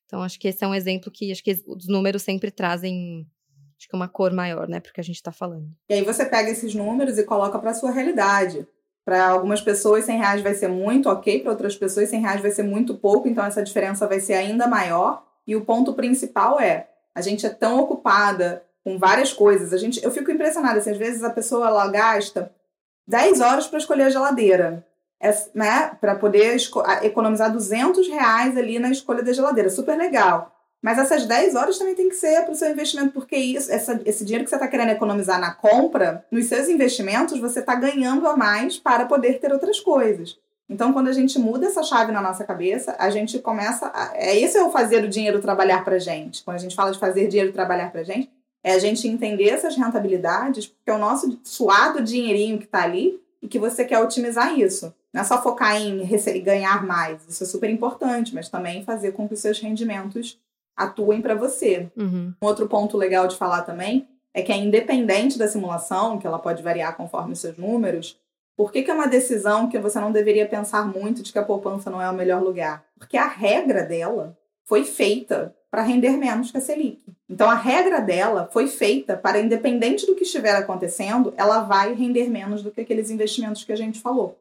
Então, 0.08 0.24
acho 0.24 0.40
que 0.40 0.48
esse 0.48 0.64
é 0.64 0.68
um 0.68 0.74
exemplo 0.74 1.12
que 1.12 1.32
acho 1.32 1.44
que 1.44 1.62
os 1.68 1.88
números 1.88 2.24
sempre 2.24 2.50
trazem 2.50 3.28
acho 3.78 3.88
que 3.88 3.96
uma 3.96 4.08
cor 4.08 4.34
maior, 4.34 4.68
né, 4.68 4.80
porque 4.80 5.00
a 5.00 5.04
gente 5.04 5.18
está 5.18 5.32
falando. 5.32 5.68
E 5.88 5.94
aí 5.94 6.04
você 6.04 6.26
pega 6.26 6.50
esses 6.50 6.74
números 6.74 7.20
e 7.20 7.24
coloca 7.24 7.60
para 7.60 7.76
sua 7.76 7.92
realidade. 7.92 8.68
Para 9.06 9.28
algumas 9.28 9.62
pessoas, 9.62 10.06
100 10.06 10.18
reais 10.18 10.42
vai 10.42 10.54
ser 10.56 10.68
muito 10.68 11.10
ok, 11.10 11.42
para 11.42 11.52
outras 11.52 11.76
pessoas, 11.78 12.10
100 12.10 12.22
reais 12.22 12.42
vai 12.42 12.52
ser 12.52 12.64
muito 12.64 12.96
pouco, 12.96 13.28
então 13.28 13.46
essa 13.46 13.62
diferença 13.62 14.08
vai 14.08 14.20
ser 14.20 14.34
ainda 14.34 14.68
maior. 14.68 15.24
E 15.46 15.56
o 15.56 15.64
ponto 15.64 15.94
principal 15.94 16.60
é, 16.60 16.90
a 17.14 17.22
gente 17.22 17.46
é 17.46 17.50
tão 17.50 17.80
ocupada 17.80 18.64
com 18.84 18.98
várias 18.98 19.32
coisas. 19.32 19.72
A 19.74 19.78
gente, 19.78 20.04
eu 20.04 20.12
fico 20.12 20.32
impressionada, 20.32 20.80
assim, 20.80 20.92
às 20.92 20.98
vezes 20.98 21.24
a 21.24 21.30
pessoa 21.30 21.68
ela 21.68 21.88
gasta 21.88 22.52
10 23.08 23.42
horas 23.42 23.68
para 23.68 23.80
escolher 23.80 24.04
a 24.04 24.10
geladeira 24.10 24.87
né, 25.54 25.92
para 26.00 26.16
poder 26.16 26.58
economizar 27.02 27.52
200 27.52 28.08
reais 28.08 28.58
ali 28.58 28.80
na 28.80 28.92
escolha 28.92 29.24
da 29.24 29.34
geladeira. 29.34 29.70
Super 29.70 29.98
legal. 29.98 30.54
Mas 30.82 31.00
essas 31.00 31.26
10 31.26 31.56
horas 31.56 31.78
também 31.78 31.96
tem 31.96 32.08
que 32.08 32.16
ser 32.16 32.44
para 32.44 32.52
o 32.52 32.56
seu 32.56 32.70
investimento, 32.72 33.12
porque 33.12 33.36
isso, 33.36 33.72
essa, 33.72 34.00
esse 34.06 34.24
dinheiro 34.24 34.44
que 34.44 34.50
você 34.50 34.56
está 34.56 34.68
querendo 34.68 34.92
economizar 34.92 35.40
na 35.40 35.52
compra, 35.52 36.26
nos 36.32 36.46
seus 36.46 36.70
investimentos, 36.70 37.40
você 37.40 37.60
está 37.60 37.74
ganhando 37.74 38.28
a 38.28 38.38
mais 38.38 38.78
para 38.78 39.06
poder 39.06 39.40
ter 39.40 39.52
outras 39.52 39.80
coisas. 39.80 40.38
Então, 40.70 40.92
quando 40.92 41.08
a 41.08 41.14
gente 41.14 41.40
muda 41.40 41.68
essa 41.68 41.82
chave 41.82 42.12
na 42.12 42.22
nossa 42.22 42.44
cabeça, 42.44 42.96
a 43.00 43.10
gente 43.10 43.40
começa. 43.40 43.90
A, 43.94 44.12
é 44.16 44.38
esse 44.38 44.58
é 44.58 44.64
o 44.64 44.70
fazer 44.70 45.04
o 45.04 45.10
dinheiro 45.10 45.42
trabalhar 45.42 45.84
para 45.84 45.98
gente. 45.98 46.44
Quando 46.44 46.58
a 46.58 46.60
gente 46.60 46.76
fala 46.76 46.92
de 46.92 47.00
fazer 47.00 47.28
dinheiro 47.28 47.54
trabalhar 47.54 47.92
para 47.92 48.04
gente, 48.04 48.30
é 48.64 48.74
a 48.74 48.80
gente 48.80 49.08
entender 49.08 49.50
essas 49.50 49.76
rentabilidades, 49.78 50.68
porque 50.68 50.92
é 50.92 50.94
o 50.94 51.00
nosso 51.00 51.40
suado 51.44 52.04
dinheirinho 52.04 52.58
que 52.58 52.66
está 52.66 52.84
ali 52.84 53.20
e 53.42 53.48
que 53.48 53.58
você 53.58 53.86
quer 53.86 54.00
otimizar 54.00 54.60
isso. 54.60 54.94
Não 55.18 55.24
é 55.24 55.26
só 55.26 55.42
focar 55.42 55.82
em 55.82 56.06
ganhar 56.44 56.86
mais, 56.86 57.28
isso 57.28 57.44
é 57.44 57.48
super 57.48 57.68
importante, 57.72 58.36
mas 58.36 58.50
também 58.50 58.84
fazer 58.84 59.14
com 59.14 59.28
que 59.28 59.34
os 59.34 59.40
seus 59.40 59.60
rendimentos 59.60 60.40
atuem 60.76 61.24
para 61.24 61.34
você. 61.34 61.90
Uhum. 61.98 62.36
Um 62.40 62.46
outro 62.46 62.68
ponto 62.68 62.96
legal 62.96 63.28
de 63.28 63.36
falar 63.36 63.64
também 63.64 64.08
é 64.32 64.44
que 64.44 64.52
é 64.52 64.56
independente 64.56 65.40
da 65.40 65.48
simulação, 65.48 66.20
que 66.20 66.28
ela 66.28 66.38
pode 66.38 66.62
variar 66.62 66.96
conforme 66.96 67.34
os 67.34 67.40
seus 67.40 67.58
números, 67.58 68.16
por 68.56 68.72
que, 68.72 68.84
que 68.84 68.92
é 68.92 68.94
uma 68.94 69.08
decisão 69.08 69.68
que 69.68 69.80
você 69.80 70.00
não 70.00 70.12
deveria 70.12 70.48
pensar 70.48 70.86
muito 70.86 71.24
de 71.24 71.34
que 71.34 71.40
a 71.40 71.44
poupança 71.44 71.90
não 71.90 72.00
é 72.00 72.08
o 72.08 72.14
melhor 72.14 72.44
lugar? 72.44 72.86
Porque 73.00 73.18
a 73.18 73.28
regra 73.28 73.82
dela 73.82 74.38
foi 74.66 74.84
feita 74.84 75.56
para 75.72 75.82
render 75.82 76.12
menos 76.12 76.52
que 76.52 76.60
a 76.60 76.62
Selic. 76.62 77.02
Então 77.28 77.50
a 77.50 77.56
regra 77.56 78.02
dela 78.02 78.48
foi 78.54 78.68
feita 78.68 79.18
para, 79.18 79.40
independente 79.40 80.06
do 80.06 80.14
que 80.14 80.24
estiver 80.24 80.56
acontecendo, 80.56 81.34
ela 81.36 81.62
vai 81.62 81.96
render 81.96 82.30
menos 82.30 82.62
do 82.62 82.70
que 82.70 82.82
aqueles 82.82 83.10
investimentos 83.10 83.64
que 83.64 83.72
a 83.72 83.76
gente 83.76 84.00
falou. 84.00 84.38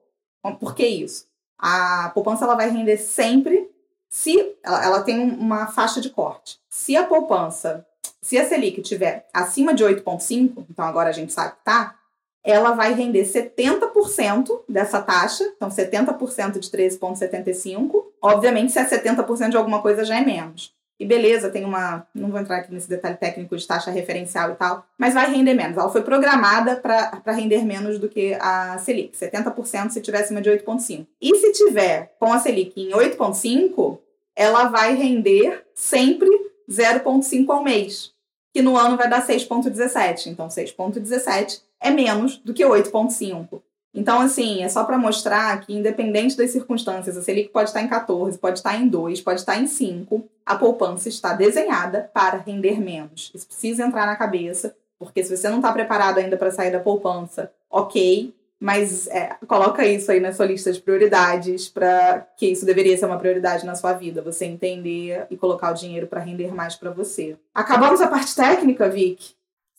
Por 0.61 0.75
que 0.75 0.87
isso? 0.87 1.27
A 1.59 2.11
poupança 2.15 2.45
ela 2.45 2.55
vai 2.55 2.71
render 2.71 2.99
sempre 2.99 3.69
se 4.09 4.55
ela, 4.63 4.85
ela 4.85 5.03
tem 5.03 5.21
uma 5.21 5.67
faixa 5.67 6.01
de 6.01 6.11
corte. 6.11 6.59
Se 6.69 6.97
a 6.97 7.05
poupança, 7.05 7.87
se 8.23 8.39
a 8.39 8.47
Selic 8.47 8.83
tiver 8.83 9.27
acima 9.33 9.75
de 9.75 9.85
8,5, 9.85 10.65
então 10.71 10.85
agora 10.85 11.09
a 11.09 11.13
gente 11.13 11.33
sabe 11.33 11.55
que 11.57 11.65
tá, 11.65 11.97
ela 12.45 12.73
vai 12.73 12.95
render 12.95 13.25
70% 13.25 14.61
dessa 14.69 15.03
taxa, 15.03 15.45
então 15.57 15.69
70% 15.69 16.61
de 16.61 16.71
13,75. 16.71 18.05
Obviamente, 18.23 18.71
se 18.71 18.79
é 18.79 18.85
70% 18.85 19.51
de 19.51 19.57
alguma 19.57 19.83
coisa 19.83 20.05
já 20.05 20.17
é 20.17 20.25
menos. 20.25 20.73
E 20.99 21.05
beleza, 21.05 21.51
tem 21.51 21.65
uma. 21.65 22.07
Não 22.15 22.31
vou 22.31 22.41
entrar 22.41 22.59
aqui 22.59 22.73
nesse 22.73 22.89
detalhe 22.89 23.17
técnico 23.17 23.57
de 23.57 23.67
taxa 23.67 23.91
referencial 23.91 24.53
e 24.53 24.55
tal, 24.55 24.85
mas 24.97 25.13
vai 25.13 25.31
render 25.31 25.55
menos. 25.55 25.77
Ela 25.77 25.91
foi 25.91 26.03
programada 26.03 26.77
para 26.77 27.33
render 27.33 27.65
menos 27.65 27.99
do 27.99 28.09
que 28.09 28.35
a 28.41 28.79
Selic, 28.79 29.17
70% 29.17 29.91
se 29.91 30.01
tiver 30.01 30.23
acima 30.23 30.41
de 30.41 30.51
8,5. 30.51 31.07
E 31.21 31.35
se 31.37 31.53
tiver 31.53 32.15
com 32.19 32.33
a 32.33 32.39
Selic 32.39 32.81
em 32.81 32.93
8,5, 32.93 33.99
ela 34.35 34.65
vai 34.69 34.95
render 34.95 35.65
sempre 35.75 36.29
0,5 36.71 37.51
ao 37.51 37.63
mês, 37.63 38.13
que 38.53 38.63
no 38.63 38.77
ano 38.77 38.97
vai 38.97 39.09
dar 39.09 39.27
6,17. 39.27 40.27
Então, 40.29 40.49
6,17 40.49 41.61
é 41.81 41.91
menos 41.91 42.39
do 42.39 42.55
que 42.55 42.65
8,5. 42.65 43.61
Então, 43.97 44.21
assim, 44.21 44.63
é 44.63 44.69
só 44.69 44.85
para 44.85 44.99
mostrar 44.99 45.59
que, 45.63 45.75
independente 45.75 46.37
das 46.37 46.51
circunstâncias, 46.51 47.17
a 47.17 47.23
Selic 47.23 47.49
pode 47.49 47.71
estar 47.71 47.81
em 47.81 47.89
14, 47.89 48.39
pode 48.39 48.59
estar 48.59 48.77
em 48.77 48.87
2, 48.87 49.23
pode 49.23 49.41
estar 49.41 49.57
em 49.57 49.67
5, 49.67 50.23
a 50.45 50.55
poupança 50.55 51.09
está 51.09 51.33
desenhada 51.33 52.11
para 52.13 52.37
render 52.37 52.79
menos. 52.79 53.33
Isso 53.35 53.47
precisa 53.47 53.87
entrar 53.87 54.05
na 54.05 54.15
cabeça, 54.15 54.77
porque 54.99 55.25
se 55.25 55.35
você 55.35 55.49
não 55.49 55.57
está 55.57 55.73
preparado 55.73 56.19
ainda 56.19 56.37
para 56.37 56.51
sair 56.51 56.71
da 56.71 56.79
poupança, 56.79 57.51
ok, 57.71 58.35
mas 58.61 59.07
é, 59.09 59.37
coloca 59.47 59.87
isso 59.87 60.13
aí 60.13 60.21
na 60.21 60.33
sua 60.33 60.47
lista 60.47 60.73
de 60.73 60.81
prioridades 60.81 61.69
para 61.69 62.27
que 62.37 62.47
isso 62.47 62.67
deveria 62.67 62.97
ser 62.97 63.07
uma 63.07 63.19
prioridade 63.19 63.65
na 63.65 63.75
sua 63.75 63.95
vida, 63.95 64.21
você 64.21 64.45
entender 64.45 65.27
e 65.31 65.37
colocar 65.39 65.71
o 65.71 65.75
dinheiro 65.75 66.07
para 66.07 66.21
render 66.21 66.55
mais 66.55 66.75
para 66.75 66.91
você. 66.91 67.37
Acabamos 67.55 68.01
a 68.01 68.09
parte 68.09 68.35
técnica, 68.35 68.89
Vic? 68.89 69.36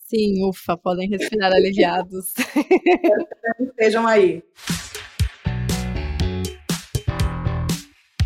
Sim, 0.08 0.42
ufa, 0.42 0.74
podem 0.74 1.06
respirar 1.06 1.52
aliviados. 1.52 2.32
Estejam 3.60 4.06
aí. 4.06 4.42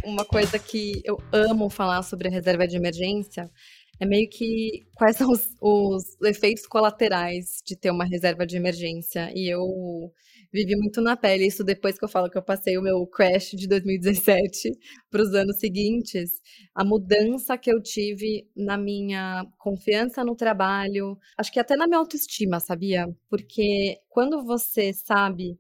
Uma 0.05 0.25
coisa 0.25 0.61
que 0.61 1.03
eu 1.05 1.19
amo 1.33 1.69
falar 1.69 2.05
sobre 2.05 2.29
a 2.29 2.31
reserva 2.31 2.69
de 2.69 2.77
emergência 2.77 3.51
é 3.99 4.07
meio 4.07 4.31
que 4.31 4.87
quais 4.95 5.17
são 5.17 5.29
os, 5.29 5.57
os 5.61 6.21
efeitos 6.23 6.69
colaterais 6.69 7.61
de 7.67 7.75
ter 7.75 7.91
uma 7.91 8.05
reserva 8.05 8.47
de 8.47 8.57
emergência. 8.57 9.33
E 9.35 9.53
eu 9.53 10.13
vivi 10.53 10.77
muito 10.77 11.01
na 11.01 11.17
pele 11.17 11.47
isso 11.47 11.65
depois 11.65 11.99
que 11.99 12.05
eu 12.05 12.09
falo 12.09 12.31
que 12.31 12.37
eu 12.37 12.43
passei 12.43 12.77
o 12.77 12.83
meu 12.83 13.07
crash 13.07 13.53
de 13.53 13.67
2017 13.67 14.71
para 15.11 15.23
os 15.23 15.35
anos 15.35 15.59
seguintes, 15.59 16.41
a 16.75 16.85
mudança 16.85 17.57
que 17.57 17.73
eu 17.73 17.81
tive 17.83 18.49
na 18.57 18.77
minha 18.77 19.47
confiança 19.59 20.25
no 20.25 20.37
trabalho, 20.37 21.19
acho 21.39 21.53
que 21.53 21.61
até 21.61 21.77
na 21.77 21.87
minha 21.87 21.99
autoestima, 21.99 22.61
sabia? 22.61 23.09
Porque 23.31 23.99
quando 24.09 24.45
você 24.45 24.93
sabe 24.93 25.59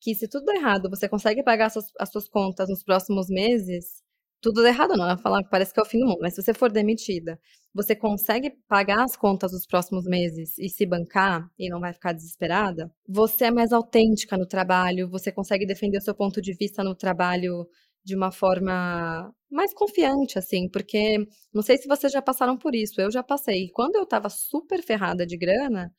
que 0.00 0.14
se 0.14 0.26
tudo 0.26 0.46
der 0.46 0.56
errado, 0.56 0.88
você 0.88 1.08
consegue 1.08 1.42
pagar 1.42 1.66
as 1.66 1.74
suas, 1.74 1.92
as 1.98 2.10
suas 2.10 2.28
contas 2.28 2.68
nos 2.68 2.82
próximos 2.82 3.28
meses, 3.28 4.02
tudo 4.40 4.66
errado 4.66 4.96
não, 4.96 5.16
falar 5.18 5.42
que 5.42 5.50
parece 5.50 5.72
que 5.72 5.80
é 5.80 5.82
o 5.82 5.86
fim 5.86 6.00
do 6.00 6.06
mundo, 6.06 6.20
mas 6.20 6.34
se 6.34 6.42
você 6.42 6.54
for 6.54 6.70
demitida, 6.70 7.38
você 7.74 7.94
consegue 7.94 8.50
pagar 8.68 9.04
as 9.04 9.16
contas 9.16 9.52
dos 9.52 9.66
próximos 9.66 10.04
meses 10.04 10.58
e 10.58 10.68
se 10.68 10.84
bancar 10.86 11.48
e 11.58 11.68
não 11.68 11.80
vai 11.80 11.92
ficar 11.92 12.12
desesperada, 12.12 12.90
você 13.08 13.46
é 13.46 13.50
mais 13.50 13.72
autêntica 13.72 14.36
no 14.36 14.46
trabalho, 14.46 15.08
você 15.08 15.30
consegue 15.30 15.66
defender 15.66 15.98
o 15.98 16.02
seu 16.02 16.14
ponto 16.14 16.40
de 16.40 16.52
vista 16.54 16.82
no 16.82 16.94
trabalho 16.94 17.66
de 18.04 18.16
uma 18.16 18.32
forma 18.32 19.32
mais 19.50 19.74
confiante, 19.74 20.38
assim, 20.38 20.68
porque 20.68 21.18
não 21.52 21.62
sei 21.62 21.76
se 21.76 21.86
vocês 21.86 22.12
já 22.12 22.22
passaram 22.22 22.56
por 22.56 22.74
isso, 22.74 23.00
eu 23.00 23.10
já 23.10 23.22
passei. 23.22 23.68
Quando 23.72 23.96
eu 23.96 24.06
tava 24.06 24.28
super 24.28 24.82
ferrada 24.82 25.26
de 25.26 25.36
grana, 25.36 25.92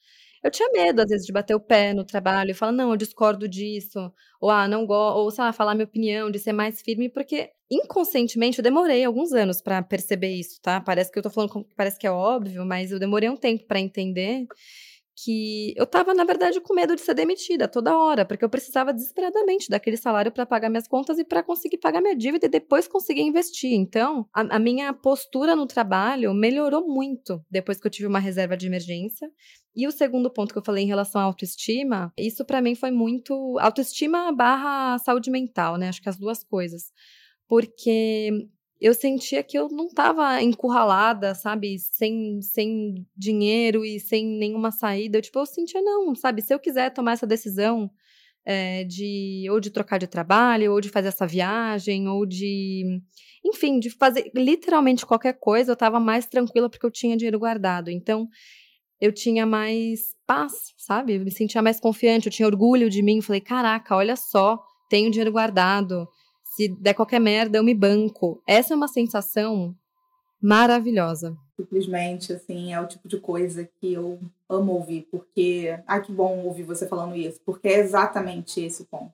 eu 0.43 0.51
tinha 0.51 0.69
medo, 0.71 1.01
às 1.01 1.09
vezes, 1.09 1.25
de 1.25 1.31
bater 1.33 1.55
o 1.55 1.59
pé 1.59 1.93
no 1.93 2.03
trabalho 2.03 2.51
e 2.51 2.53
falar, 2.53 2.71
não, 2.71 2.91
eu 2.91 2.97
discordo 2.97 3.47
disso, 3.47 4.11
ou 4.39 4.49
ah, 4.49 4.67
não 4.67 4.85
gosto, 4.85 5.17
ou 5.19 5.31
sei 5.31 5.43
lá, 5.43 5.53
falar 5.53 5.75
minha 5.75 5.85
opinião, 5.85 6.31
de 6.31 6.39
ser 6.39 6.53
mais 6.53 6.81
firme, 6.81 7.09
porque 7.09 7.51
inconscientemente 7.69 8.59
eu 8.59 8.63
demorei 8.63 9.03
alguns 9.05 9.31
anos 9.33 9.61
para 9.61 9.81
perceber 9.83 10.33
isso, 10.33 10.59
tá? 10.61 10.81
Parece 10.81 11.11
que 11.11 11.19
eu 11.19 11.23
tô 11.23 11.29
falando, 11.29 11.65
parece 11.75 11.97
que 11.99 12.07
é 12.07 12.11
óbvio, 12.11 12.65
mas 12.65 12.91
eu 12.91 12.99
demorei 12.99 13.29
um 13.29 13.37
tempo 13.37 13.65
para 13.65 13.79
entender 13.79 14.45
que 15.15 15.73
eu 15.75 15.83
estava, 15.83 16.13
na 16.13 16.23
verdade, 16.23 16.59
com 16.61 16.73
medo 16.73 16.95
de 16.95 17.01
ser 17.01 17.13
demitida 17.13 17.67
toda 17.67 17.97
hora, 17.97 18.25
porque 18.25 18.43
eu 18.43 18.49
precisava 18.49 18.93
desesperadamente 18.93 19.69
daquele 19.69 19.97
salário 19.97 20.31
para 20.31 20.45
pagar 20.45 20.69
minhas 20.69 20.87
contas 20.87 21.19
e 21.19 21.25
para 21.25 21.43
conseguir 21.43 21.77
pagar 21.77 22.01
minha 22.01 22.15
dívida 22.15 22.45
e 22.45 22.49
depois 22.49 22.87
conseguir 22.87 23.21
investir. 23.21 23.73
Então, 23.73 24.27
a, 24.33 24.55
a, 24.55 24.59
minha 24.59 24.93
postura 24.93 25.55
no 25.55 25.67
trabalho 25.67 26.33
melhorou 26.33 26.87
muito 26.87 27.43
depois 27.49 27.79
que 27.79 27.87
eu 27.87 27.91
tive 27.91 28.07
uma 28.07 28.19
reserva 28.19 28.55
de 28.55 28.67
emergência. 28.67 29.29
E 29.75 29.87
o 29.87 29.91
segundo 29.91 30.29
ponto 30.29 30.53
que 30.53 30.59
eu 30.59 30.65
falei 30.65 30.83
em 30.83 30.87
relação 30.87 31.21
à 31.21 31.23
autoestima, 31.23 32.11
isso 32.17 32.43
para 32.45 32.61
mim 32.61 32.75
foi 32.75 32.91
muito 32.91 33.57
autoestima 33.59 34.31
barra 34.31 34.97
saúde 34.99 35.29
mental, 35.29 35.77
né? 35.77 35.89
Acho 35.89 36.01
que 36.01 36.09
as 36.09 36.17
duas 36.17 36.43
coisas. 36.43 36.91
Porque 37.47 38.29
eu 38.81 38.95
sentia 38.95 39.43
que 39.43 39.57
eu 39.57 39.69
não 39.69 39.85
estava 39.85 40.41
encurralada, 40.41 41.35
sabe, 41.35 41.77
sem, 41.77 42.41
sem 42.41 43.05
dinheiro 43.15 43.85
e 43.85 43.99
sem 43.99 44.25
nenhuma 44.25 44.71
saída. 44.71 45.19
Eu, 45.19 45.21
tipo, 45.21 45.37
eu 45.37 45.45
sentia, 45.45 45.81
não, 45.83 46.15
sabe, 46.15 46.41
se 46.41 46.51
eu 46.51 46.59
quiser 46.59 46.91
tomar 46.91 47.13
essa 47.13 47.27
decisão 47.27 47.91
é, 48.43 48.83
de 48.85 49.45
ou 49.51 49.59
de 49.59 49.69
trocar 49.69 49.99
de 49.99 50.07
trabalho, 50.07 50.71
ou 50.73 50.81
de 50.81 50.89
fazer 50.89 51.09
essa 51.09 51.27
viagem, 51.27 52.07
ou 52.07 52.25
de. 52.25 52.83
Enfim, 53.45 53.79
de 53.79 53.91
fazer 53.91 54.31
literalmente 54.35 55.05
qualquer 55.05 55.33
coisa, 55.33 55.71
eu 55.71 55.73
estava 55.73 55.99
mais 55.99 56.25
tranquila 56.25 56.67
porque 56.67 56.85
eu 56.85 56.91
tinha 56.91 57.15
dinheiro 57.15 57.37
guardado. 57.37 57.91
Então, 57.91 58.27
eu 58.99 59.11
tinha 59.11 59.45
mais 59.45 60.15
paz, 60.25 60.53
sabe? 60.77 61.15
Eu 61.15 61.21
me 61.21 61.31
sentia 61.31 61.61
mais 61.61 61.79
confiante, 61.79 62.27
eu 62.27 62.31
tinha 62.31 62.47
orgulho 62.47 62.89
de 62.89 63.03
mim. 63.03 63.21
Falei, 63.21 63.41
caraca, 63.41 63.95
olha 63.95 64.15
só, 64.15 64.59
tenho 64.89 65.11
dinheiro 65.11 65.31
guardado 65.31 66.07
se 66.51 66.67
der 66.67 66.93
qualquer 66.93 67.19
merda, 67.19 67.57
eu 67.57 67.63
me 67.63 67.73
banco. 67.73 68.43
Essa 68.45 68.73
é 68.73 68.75
uma 68.75 68.89
sensação 68.89 69.73
maravilhosa. 70.41 71.33
Simplesmente, 71.55 72.33
assim, 72.33 72.73
é 72.73 72.81
o 72.81 72.87
tipo 72.87 73.07
de 73.07 73.17
coisa 73.17 73.63
que 73.79 73.93
eu 73.93 74.19
amo 74.49 74.73
ouvir, 74.73 75.07
porque. 75.09 75.79
Ai, 75.87 76.01
que 76.01 76.11
bom 76.11 76.43
ouvir 76.43 76.63
você 76.63 76.85
falando 76.85 77.15
isso, 77.15 77.39
porque 77.45 77.69
é 77.69 77.79
exatamente 77.79 78.59
esse 78.59 78.81
o 78.81 78.85
ponto. 78.85 79.13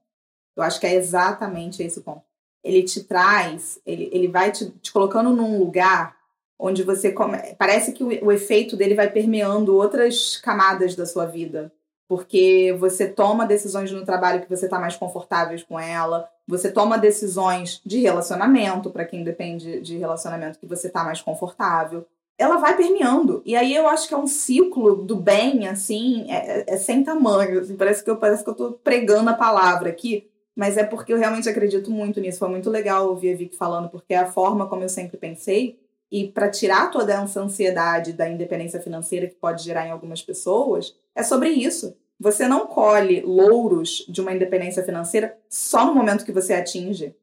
Eu 0.55 0.63
acho 0.63 0.79
que 0.79 0.87
é 0.87 0.95
exatamente 0.95 1.83
esse 1.83 1.99
o 1.99 2.01
ponto. 2.01 2.23
Ele 2.63 2.81
te 2.81 3.03
traz, 3.03 3.79
ele, 3.85 4.09
ele 4.11 4.27
vai 4.27 4.51
te, 4.51 4.71
te 4.71 4.91
colocando 4.91 5.31
num 5.31 5.59
lugar 5.59 6.17
onde 6.57 6.81
você 6.81 7.11
come... 7.11 7.37
parece 7.59 7.93
que 7.93 8.03
o, 8.03 8.07
o 8.25 8.31
efeito 8.31 8.75
dele 8.75 8.95
vai 8.95 9.11
permeando 9.11 9.75
outras 9.75 10.37
camadas 10.37 10.95
da 10.95 11.05
sua 11.05 11.27
vida 11.27 11.71
porque 12.07 12.75
você 12.79 13.07
toma 13.07 13.45
decisões 13.45 13.91
no 13.91 14.05
trabalho 14.05 14.41
que 14.41 14.49
você 14.49 14.65
está 14.65 14.79
mais 14.79 14.95
confortável 14.95 15.59
com 15.67 15.77
ela, 15.79 16.29
você 16.47 16.71
toma 16.71 16.97
decisões 16.97 17.81
de 17.85 17.99
relacionamento, 17.99 18.89
para 18.89 19.05
quem 19.05 19.23
depende 19.23 19.81
de 19.81 19.97
relacionamento, 19.97 20.57
que 20.59 20.65
você 20.65 20.87
está 20.87 21.03
mais 21.03 21.21
confortável. 21.21 22.05
Ela 22.37 22.57
vai 22.57 22.77
permeando. 22.77 23.41
E 23.45 23.55
aí 23.55 23.75
eu 23.75 23.87
acho 23.87 24.07
que 24.07 24.13
é 24.13 24.17
um 24.17 24.27
ciclo 24.27 24.95
do 24.95 25.15
bem, 25.15 25.67
assim, 25.67 26.31
é, 26.31 26.61
é, 26.61 26.65
é 26.67 26.77
sem 26.77 27.03
tamanho. 27.03 27.59
Assim, 27.59 27.75
parece 27.75 28.03
que 28.03 28.09
eu 28.09 28.15
parece 28.15 28.43
que 28.43 28.49
eu 28.49 28.55
tô 28.55 28.71
pregando 28.73 29.29
a 29.29 29.33
palavra 29.33 29.89
aqui, 29.89 30.29
mas 30.55 30.77
é 30.77 30.83
porque 30.83 31.11
eu 31.11 31.17
realmente 31.17 31.49
acredito 31.49 31.91
muito 31.91 32.21
nisso. 32.21 32.39
Foi 32.39 32.49
muito 32.49 32.69
legal 32.69 33.09
ouvir 33.09 33.33
a 33.33 33.37
Vicky 33.37 33.57
falando, 33.57 33.89
porque 33.89 34.13
é 34.13 34.17
a 34.17 34.31
forma 34.31 34.67
como 34.67 34.83
eu 34.83 34.89
sempre 34.89 35.17
pensei. 35.17 35.79
E 36.09 36.29
para 36.29 36.49
tirar 36.49 36.89
toda 36.89 37.13
essa 37.13 37.41
ansiedade 37.41 38.13
da 38.13 38.29
independência 38.29 38.79
financeira 38.79 39.27
que 39.27 39.35
pode 39.35 39.63
gerar 39.63 39.85
em 39.85 39.91
algumas 39.91 40.21
pessoas, 40.21 40.95
é 41.13 41.23
sobre 41.23 41.49
isso. 41.49 41.93
Você 42.19 42.47
não 42.47 42.65
colhe 42.65 43.21
louros 43.21 44.05
de 44.09 44.21
uma 44.21 44.33
independência 44.33 44.83
financeira 44.83 45.37
só 45.49 45.85
no 45.85 45.93
momento 45.93 46.25
que 46.25 46.31
você 46.31 46.53
atinge. 46.53 47.15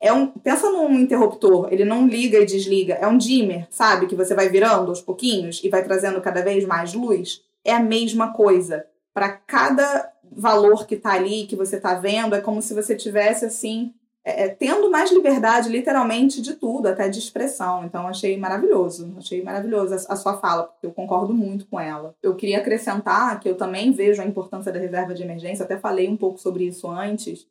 É 0.00 0.12
um, 0.12 0.26
pensa 0.26 0.68
num 0.68 0.92
interruptor, 0.98 1.68
ele 1.70 1.84
não 1.84 2.06
liga 2.06 2.38
e 2.38 2.44
desliga, 2.44 2.94
é 2.94 3.06
um 3.06 3.16
dimmer, 3.16 3.68
sabe? 3.70 4.06
Que 4.06 4.16
você 4.16 4.34
vai 4.34 4.48
virando 4.48 4.90
aos 4.90 5.00
pouquinhos 5.00 5.60
e 5.62 5.68
vai 5.68 5.84
trazendo 5.84 6.20
cada 6.20 6.42
vez 6.42 6.64
mais 6.64 6.92
luz. 6.92 7.40
É 7.64 7.72
a 7.72 7.80
mesma 7.80 8.32
coisa. 8.32 8.84
Para 9.14 9.28
cada 9.30 10.12
valor 10.30 10.86
que 10.86 10.96
está 10.96 11.12
ali, 11.12 11.46
que 11.46 11.54
você 11.54 11.76
está 11.76 11.94
vendo, 11.94 12.34
é 12.34 12.40
como 12.40 12.60
se 12.60 12.74
você 12.74 12.96
tivesse 12.96 13.44
assim 13.44 13.94
é, 14.24 14.48
tendo 14.48 14.90
mais 14.90 15.10
liberdade, 15.10 15.68
literalmente, 15.68 16.40
de 16.40 16.54
tudo, 16.54 16.86
até 16.86 17.08
de 17.08 17.18
expressão. 17.18 17.84
Então, 17.84 18.06
achei 18.06 18.36
maravilhoso. 18.36 19.12
Achei 19.18 19.42
maravilhoso 19.42 19.94
a, 19.94 20.12
a, 20.12 20.16
sua 20.16 20.38
fala, 20.38 20.64
porque 20.64 20.86
eu 20.86 20.92
concordo 20.92 21.34
muito 21.34 21.66
com 21.66 21.78
ela. 21.78 22.14
Eu 22.22 22.36
queria 22.36 22.58
acrescentar 22.58 23.40
que 23.40 23.48
eu 23.48 23.56
também 23.56 23.90
vejo 23.90 24.22
a 24.22 24.26
importância 24.26 24.70
da 24.72 24.78
reserva 24.78 25.14
de 25.14 25.22
emergência, 25.22 25.64
até 25.64 25.76
falei 25.76 26.08
um 26.08 26.16
pouco 26.16 26.38
sobre 26.38 26.64
isso 26.64 26.88
antes, 26.88 27.46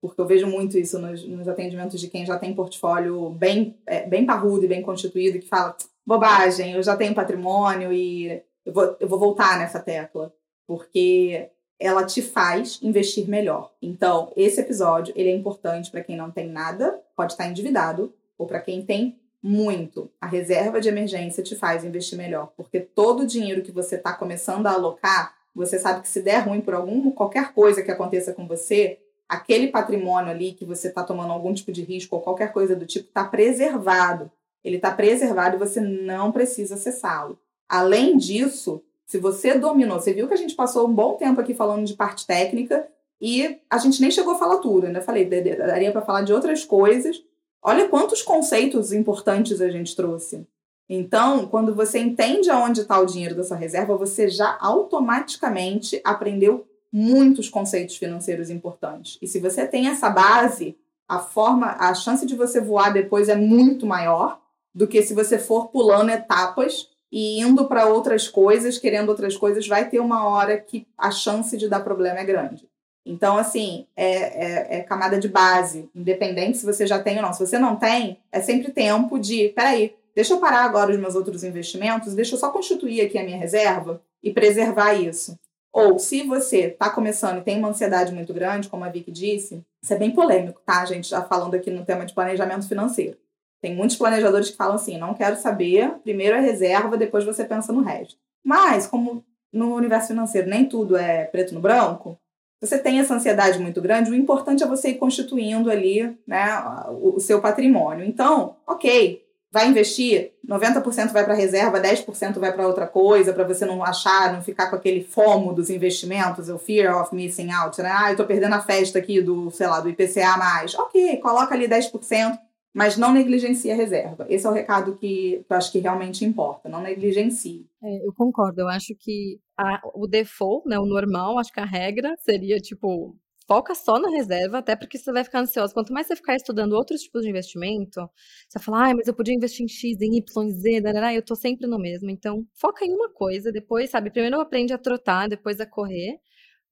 porque 0.00 0.20
eu 0.20 0.26
vejo 0.26 0.46
muito 0.46 0.78
isso 0.78 0.98
nos, 0.98 1.26
nos 1.26 1.48
atendimentos 1.48 2.00
de 2.00 2.08
quem 2.08 2.24
já 2.24 2.38
tem 2.38 2.54
portfólio 2.54 3.30
bem, 3.30 3.78
é, 3.86 4.06
bem 4.06 4.24
parrudo 4.24 4.64
e 4.64 4.68
bem 4.68 4.82
constituído, 4.82 5.38
que 5.38 5.48
fala, 5.48 5.76
bobagem, 6.06 6.72
eu 6.72 6.82
já 6.82 6.96
tenho 6.96 7.14
patrimônio 7.14 7.92
e 7.92 8.42
eu 8.64 8.72
vou, 8.72 8.96
eu 8.98 9.08
vou 9.08 9.18
voltar 9.18 9.58
nessa 9.58 9.78
tecla. 9.78 10.32
Porque 10.66 11.50
ela 11.78 12.04
te 12.04 12.22
faz 12.22 12.78
investir 12.82 13.28
melhor. 13.28 13.72
Então, 13.82 14.32
esse 14.36 14.60
episódio, 14.60 15.12
ele 15.16 15.30
é 15.30 15.34
importante 15.34 15.90
para 15.90 16.02
quem 16.02 16.16
não 16.16 16.30
tem 16.30 16.48
nada, 16.48 17.00
pode 17.16 17.32
estar 17.32 17.48
endividado, 17.48 18.12
ou 18.38 18.46
para 18.46 18.60
quem 18.60 18.82
tem 18.82 19.18
muito. 19.42 20.10
A 20.20 20.26
reserva 20.26 20.80
de 20.80 20.88
emergência 20.88 21.42
te 21.42 21.54
faz 21.54 21.84
investir 21.84 22.16
melhor, 22.16 22.52
porque 22.56 22.80
todo 22.80 23.24
o 23.24 23.26
dinheiro 23.26 23.62
que 23.62 23.72
você 23.72 23.96
está 23.96 24.12
começando 24.12 24.66
a 24.66 24.72
alocar, 24.72 25.34
você 25.54 25.78
sabe 25.78 26.02
que 26.02 26.08
se 26.08 26.22
der 26.22 26.38
ruim 26.38 26.60
por 26.60 26.74
algum 26.74 27.10
qualquer 27.10 27.52
coisa 27.52 27.82
que 27.82 27.90
aconteça 27.90 28.32
com 28.32 28.46
você, 28.46 28.98
aquele 29.28 29.68
patrimônio 29.68 30.30
ali 30.30 30.52
que 30.52 30.64
você 30.64 30.88
está 30.88 31.02
tomando 31.02 31.32
algum 31.32 31.52
tipo 31.52 31.72
de 31.72 31.82
risco 31.82 32.16
ou 32.16 32.22
qualquer 32.22 32.52
coisa 32.52 32.74
do 32.74 32.86
tipo 32.86 33.08
está 33.08 33.24
preservado. 33.24 34.30
Ele 34.64 34.76
está 34.76 34.90
preservado 34.90 35.56
e 35.56 35.58
você 35.58 35.80
não 35.80 36.32
precisa 36.32 36.74
acessá-lo. 36.74 37.38
Além 37.68 38.16
disso, 38.16 38.82
se 39.06 39.18
você 39.18 39.58
dominou, 39.58 40.00
você 40.00 40.12
viu 40.12 40.26
que 40.26 40.34
a 40.34 40.38
gente 40.38 40.54
passou 40.54 40.88
um 40.88 40.94
bom 40.94 41.14
tempo 41.14 41.40
aqui 41.40 41.54
falando 41.54 41.84
de 41.84 41.94
parte 41.94 42.26
técnica 42.26 42.86
e 43.20 43.58
a 43.70 43.78
gente 43.78 44.00
nem 44.00 44.10
chegou 44.10 44.34
a 44.34 44.38
falar 44.38 44.58
tudo, 44.58 44.86
ainda 44.86 45.00
falei, 45.00 45.24
daria 45.24 45.92
para 45.92 46.02
falar 46.02 46.22
de 46.22 46.32
outras 46.32 46.64
coisas. 46.64 47.22
Olha 47.62 47.88
quantos 47.88 48.22
conceitos 48.22 48.92
importantes 48.92 49.60
a 49.60 49.70
gente 49.70 49.94
trouxe. 49.94 50.46
Então, 50.88 51.46
quando 51.46 51.74
você 51.74 51.98
entende 51.98 52.50
aonde 52.50 52.82
está 52.82 52.98
o 52.98 53.06
dinheiro 53.06 53.34
da 53.34 53.42
sua 53.42 53.56
reserva, 53.56 53.96
você 53.96 54.28
já 54.28 54.58
automaticamente 54.60 56.00
aprendeu 56.04 56.66
muitos 56.92 57.48
conceitos 57.48 57.96
financeiros 57.96 58.50
importantes. 58.50 59.18
E 59.20 59.26
se 59.26 59.40
você 59.40 59.66
tem 59.66 59.88
essa 59.88 60.10
base, 60.10 60.76
a 61.08 61.18
forma, 61.18 61.76
a 61.78 61.94
chance 61.94 62.26
de 62.26 62.36
você 62.36 62.60
voar 62.60 62.92
depois 62.92 63.28
é 63.28 63.34
muito 63.34 63.86
maior 63.86 64.40
do 64.74 64.86
que 64.86 65.02
se 65.02 65.14
você 65.14 65.38
for 65.38 65.68
pulando 65.68 66.10
etapas 66.10 66.90
e 67.16 67.38
indo 67.38 67.68
para 67.68 67.86
outras 67.86 68.26
coisas, 68.26 68.76
querendo 68.76 69.08
outras 69.08 69.36
coisas, 69.36 69.68
vai 69.68 69.88
ter 69.88 70.00
uma 70.00 70.26
hora 70.26 70.58
que 70.58 70.84
a 70.98 71.12
chance 71.12 71.56
de 71.56 71.68
dar 71.68 71.78
problema 71.78 72.18
é 72.18 72.24
grande. 72.24 72.68
Então, 73.06 73.36
assim, 73.38 73.86
é, 73.94 74.06
é, 74.06 74.78
é, 74.78 74.82
camada 74.82 75.16
de 75.16 75.28
base, 75.28 75.88
independente 75.94 76.58
se 76.58 76.66
você 76.66 76.88
já 76.88 77.00
tem 77.00 77.14
ou 77.14 77.22
não. 77.22 77.32
Se 77.32 77.46
você 77.46 77.56
não 77.56 77.76
tem, 77.76 78.18
é 78.32 78.40
sempre 78.40 78.72
tempo 78.72 79.16
de, 79.16 79.50
peraí, 79.50 79.94
deixa 80.12 80.34
eu 80.34 80.40
parar 80.40 80.64
agora 80.64 80.90
os 80.90 80.98
meus 80.98 81.14
outros 81.14 81.44
investimentos, 81.44 82.16
deixa 82.16 82.34
eu 82.34 82.38
só 82.38 82.50
constituir 82.50 83.02
aqui 83.02 83.16
a 83.16 83.22
minha 83.22 83.38
reserva 83.38 84.02
e 84.20 84.32
preservar 84.32 84.94
isso. 84.94 85.38
Ou, 85.72 86.00
se 86.00 86.24
você 86.24 86.62
está 86.62 86.90
começando 86.90 87.38
e 87.38 87.44
tem 87.44 87.58
uma 87.58 87.68
ansiedade 87.68 88.12
muito 88.12 88.34
grande, 88.34 88.68
como 88.68 88.84
a 88.84 88.88
Vicky 88.88 89.12
disse, 89.12 89.64
isso 89.80 89.94
é 89.94 89.96
bem 89.96 90.10
polêmico, 90.10 90.60
tá, 90.66 90.84
gente? 90.84 91.10
Já 91.10 91.22
falando 91.22 91.54
aqui 91.54 91.70
no 91.70 91.84
tema 91.84 92.04
de 92.04 92.12
planejamento 92.12 92.66
financeiro. 92.66 93.16
Tem 93.64 93.74
muitos 93.74 93.96
planejadores 93.96 94.50
que 94.50 94.58
falam 94.58 94.74
assim: 94.74 94.98
não 94.98 95.14
quero 95.14 95.36
saber, 95.36 95.94
primeiro 96.02 96.36
é 96.36 96.40
reserva, 96.40 96.98
depois 96.98 97.24
você 97.24 97.46
pensa 97.46 97.72
no 97.72 97.80
resto. 97.80 98.14
Mas, 98.44 98.86
como 98.86 99.24
no 99.50 99.74
universo 99.74 100.08
financeiro 100.08 100.50
nem 100.50 100.66
tudo 100.66 100.98
é 100.98 101.24
preto 101.24 101.54
no 101.54 101.60
branco, 101.60 102.18
você 102.60 102.78
tem 102.78 103.00
essa 103.00 103.14
ansiedade 103.14 103.58
muito 103.58 103.80
grande, 103.80 104.10
o 104.10 104.14
importante 104.14 104.62
é 104.62 104.66
você 104.66 104.90
ir 104.90 104.96
constituindo 104.96 105.70
ali 105.70 106.14
né, 106.26 106.62
o, 106.90 107.18
seu 107.18 107.40
patrimônio. 107.40 108.04
Então, 108.04 108.56
ok, 108.66 109.24
vai 109.50 109.66
investir, 109.66 110.32
90% 110.46 111.10
vai 111.10 111.24
para 111.24 111.32
reserva, 111.32 111.80
10% 111.80 112.38
vai 112.38 112.52
para 112.52 112.66
outra 112.66 112.86
coisa, 112.86 113.32
para 113.32 113.44
você 113.44 113.64
não 113.64 113.82
achar, 113.82 114.30
não 114.30 114.42
ficar 114.42 114.68
com 114.68 114.76
aquele 114.76 115.02
fomo 115.02 115.54
dos 115.54 115.70
investimentos, 115.70 116.50
o 116.50 116.58
fear 116.58 117.00
of 117.00 117.14
missing 117.14 117.50
out, 117.50 117.80
né? 117.80 117.90
Ah, 117.90 118.12
eu 118.12 118.16
tô 118.18 118.26
perdendo 118.26 118.56
a 118.56 118.60
festa 118.60 118.98
aqui 118.98 119.22
do, 119.22 119.50
sei 119.50 119.66
lá, 119.66 119.80
do 119.80 119.88
IPCA 119.88 120.36
mais. 120.36 120.74
Ok, 120.74 121.16
coloca 121.16 121.54
ali 121.54 121.66
10%, 121.66 122.38
mas 122.74 122.96
não 122.96 123.12
negligencie 123.12 123.70
a 123.70 123.76
reserva. 123.76 124.26
Esse 124.28 124.46
é 124.46 124.50
o 124.50 124.52
recado 124.52 124.96
que, 124.96 125.44
eu 125.48 125.56
acho 125.56 125.70
que 125.70 125.78
realmente 125.78 126.24
importa, 126.24 126.68
não 126.68 126.82
negligencie. 126.82 127.66
É, 127.82 128.06
eu 128.06 128.12
concordo, 128.12 128.62
eu 128.62 128.68
acho 128.68 128.94
que 128.98 129.38
a, 129.56 129.80
o 129.94 130.08
default, 130.08 130.68
né, 130.68 130.76
o 130.78 130.84
normal, 130.84 131.38
acho 131.38 131.52
que 131.52 131.60
a 131.60 131.64
regra 131.64 132.12
seria, 132.18 132.58
tipo, 132.58 133.16
foca 133.46 133.74
só 133.76 133.98
na 134.00 134.10
reserva, 134.10 134.58
até 134.58 134.74
porque 134.74 134.98
você 134.98 135.12
vai 135.12 135.22
ficar 135.22 135.40
ansioso. 135.40 135.72
Quanto 135.72 135.92
mais 135.92 136.08
você 136.08 136.16
ficar 136.16 136.34
estudando 136.34 136.72
outros 136.72 137.02
tipos 137.02 137.22
de 137.22 137.30
investimento, 137.30 138.00
você 138.48 138.58
vai 138.58 138.64
falar, 138.64 138.90
ah, 138.90 138.94
mas 138.96 139.06
eu 139.06 139.14
podia 139.14 139.34
investir 139.34 139.64
em 139.64 139.68
X, 139.68 140.00
em 140.00 140.16
Y, 140.16 140.50
Z, 140.50 140.80
darará, 140.80 141.14
eu 141.14 141.22
tô 141.22 141.36
sempre 141.36 141.68
no 141.68 141.78
mesmo. 141.78 142.10
Então, 142.10 142.44
foca 142.54 142.84
em 142.84 142.92
uma 142.92 143.08
coisa, 143.08 143.52
depois, 143.52 143.90
sabe, 143.90 144.10
primeiro 144.10 144.40
aprende 144.40 144.72
a 144.72 144.78
trotar, 144.78 145.28
depois 145.28 145.60
a 145.60 145.66
correr, 145.66 146.18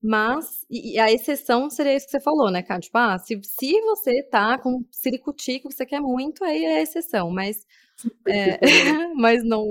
mas, 0.02 0.66
e, 0.68 0.94
e, 0.94 0.98
a 0.98 1.12
exceção 1.12 1.70
seria 1.70 1.94
isso 1.94 2.06
que 2.06 2.12
você 2.12 2.20
falou, 2.20 2.50
né, 2.50 2.60
cara? 2.62 2.80
Tipo, 2.80 2.98
ah, 2.98 3.18
se, 3.18 3.40
se 3.44 3.80
você 3.82 4.22
tá 4.24 4.58
com 4.58 4.84
ciricutico 4.90 5.68
que 5.68 5.76
você 5.76 5.86
quer 5.86 6.00
muito, 6.00 6.42
aí 6.44 6.64
é 6.64 6.78
a 6.78 6.82
exceção, 6.82 7.30
mas, 7.30 7.64
é, 8.26 8.58
mas 9.14 9.44
não, 9.44 9.64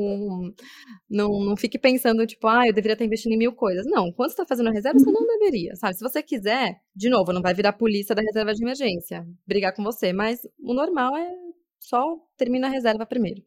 não, 1.10 1.44
não 1.44 1.58
fique 1.58 1.78
pensando, 1.78 2.26
tipo, 2.26 2.48
ah, 2.48 2.66
eu 2.66 2.74
deveria 2.74 2.94
estar 2.94 3.04
investindo 3.04 3.34
em 3.34 3.38
mil 3.38 3.54
coisas. 3.54 3.86
Não, 3.86 4.10
quando 4.14 4.30
você 4.30 4.36
está 4.36 4.46
fazendo 4.46 4.70
a 4.70 4.72
reserva, 4.72 4.98
você 5.00 5.12
não 5.12 5.28
deveria, 5.28 5.76
sabe? 5.76 5.96
Se 5.96 6.04
você 6.04 6.24
quiser, 6.24 6.80
de 6.96 7.10
novo, 7.10 7.34
não 7.34 7.42
vai 7.42 7.54
virar 7.54 7.74
polícia 7.74 8.16
da 8.16 8.22
reserva 8.22 8.54
de 8.54 8.64
emergência, 8.64 9.28
brigar 9.46 9.74
com 9.74 9.84
você, 9.84 10.14
mas 10.14 10.40
o 10.62 10.74
normal 10.74 11.18
é 11.18 11.30
só 11.78 12.16
termina 12.38 12.68
a 12.68 12.72
reserva 12.72 13.06
primeiro. 13.06 13.44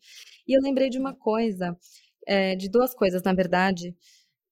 E 0.47 0.55
eu 0.55 0.61
lembrei 0.61 0.91
de 0.91 0.99
uma 0.99 1.15
coisa, 1.15 1.75
é, 2.27 2.55
de 2.55 2.69
duas 2.69 2.95
coisas, 2.95 3.23
na 3.23 3.33
verdade, 3.33 3.97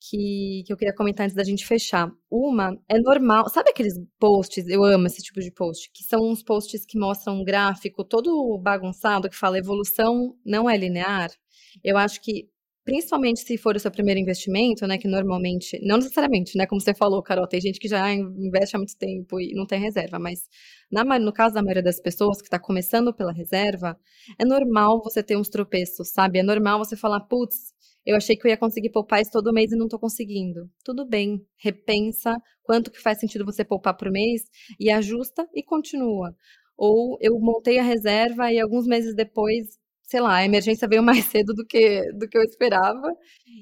que, 0.09 0.65
que 0.67 0.73
eu 0.73 0.77
queria 0.77 0.95
comentar 0.95 1.25
antes 1.25 1.37
da 1.37 1.45
gente 1.45 1.67
fechar. 1.67 2.11
Uma 2.31 2.77
é 2.89 2.99
normal. 2.99 3.49
Sabe 3.49 3.71
aqueles 3.71 3.95
posts? 4.19 4.67
Eu 4.69 4.85
amo 4.85 5.07
esse 5.07 5.23
tipo 5.23 5.41
de 5.41 5.51
post, 5.51 5.91
que 5.93 6.03
são 6.05 6.21
uns 6.21 6.43
posts 6.43 6.85
que 6.85 6.99
mostram 6.99 7.41
um 7.41 7.45
gráfico 7.45 8.05
todo 8.05 8.59
bagunçado 8.59 9.31
que 9.31 9.37
fala 9.37 9.59
evolução 9.59 10.37
não 10.45 10.69
é 10.69 10.77
linear. 10.77 11.31
Eu 11.85 11.97
acho 11.97 12.21
que 12.21 12.49
principalmente 12.85 13.41
se 13.41 13.57
for 13.57 13.77
o 13.77 13.81
seu 13.81 13.93
primeiro 13.93 14.19
investimento, 14.19 14.87
né, 14.89 14.99
que 14.99 15.07
normalmente, 15.07 15.79
não 15.85 15.97
necessariamente, 15.99 16.59
né, 16.59 16.67
como 16.67 16.81
você 16.81 16.93
falou, 16.93 17.23
Carol, 17.23 17.47
tem 17.47 17.61
gente 17.61 17.79
que 17.79 17.87
já 17.87 18.13
investe 18.13 18.75
há 18.75 18.79
muito 18.79 18.97
tempo 18.97 19.41
e 19.41 19.55
não 19.55 19.65
tem 19.65 19.79
reserva, 19.81 20.19
mas 20.19 20.41
na, 20.91 21.05
no 21.19 21.33
caso 21.33 21.55
da 21.55 21.63
maioria 21.63 21.83
das 21.83 22.01
pessoas 22.01 22.39
que 22.39 22.49
está 22.49 22.59
começando 22.59 23.15
pela 23.15 23.33
reserva, 23.33 23.97
é 24.37 24.45
normal 24.45 25.01
você 25.01 25.23
ter 25.23 25.37
uns 25.37 25.49
tropeços, 25.49 26.11
sabe? 26.11 26.41
É 26.41 26.43
normal 26.43 26.79
você 26.79 26.97
falar, 26.97 27.21
putz, 27.21 27.73
eu 28.05 28.17
achei 28.17 28.37
que 28.37 28.47
eu 28.47 28.51
ia 28.51 28.57
conseguir 28.57 28.91
poupar 28.91 29.21
isso 29.21 29.31
todo 29.31 29.53
mês 29.53 29.73
e 29.73 29.77
não 29.77 29.87
estou 29.87 29.99
conseguindo. 29.99 30.69
Tudo 30.85 31.07
bem, 31.07 31.45
repensa 31.57 32.37
quanto 32.63 32.91
que 32.91 33.01
faz 33.01 33.19
sentido 33.19 33.45
você 33.45 33.65
poupar 33.65 33.97
por 33.97 34.11
mês 34.11 34.43
e 34.79 34.91
ajusta 34.91 35.49
e 35.55 35.63
continua. 35.63 36.35
Ou 36.77 37.17
eu 37.21 37.39
montei 37.39 37.79
a 37.79 37.83
reserva 37.83 38.53
e 38.53 38.61
alguns 38.61 38.87
meses 38.87 39.15
depois, 39.15 39.79
sei 40.03 40.21
lá, 40.21 40.37
a 40.37 40.45
emergência 40.45 40.89
veio 40.89 41.03
mais 41.03 41.25
cedo 41.31 41.55
do 41.55 41.65
que, 41.65 42.13
do 42.13 42.29
que 42.29 42.37
eu 42.37 42.43
esperava 42.43 43.17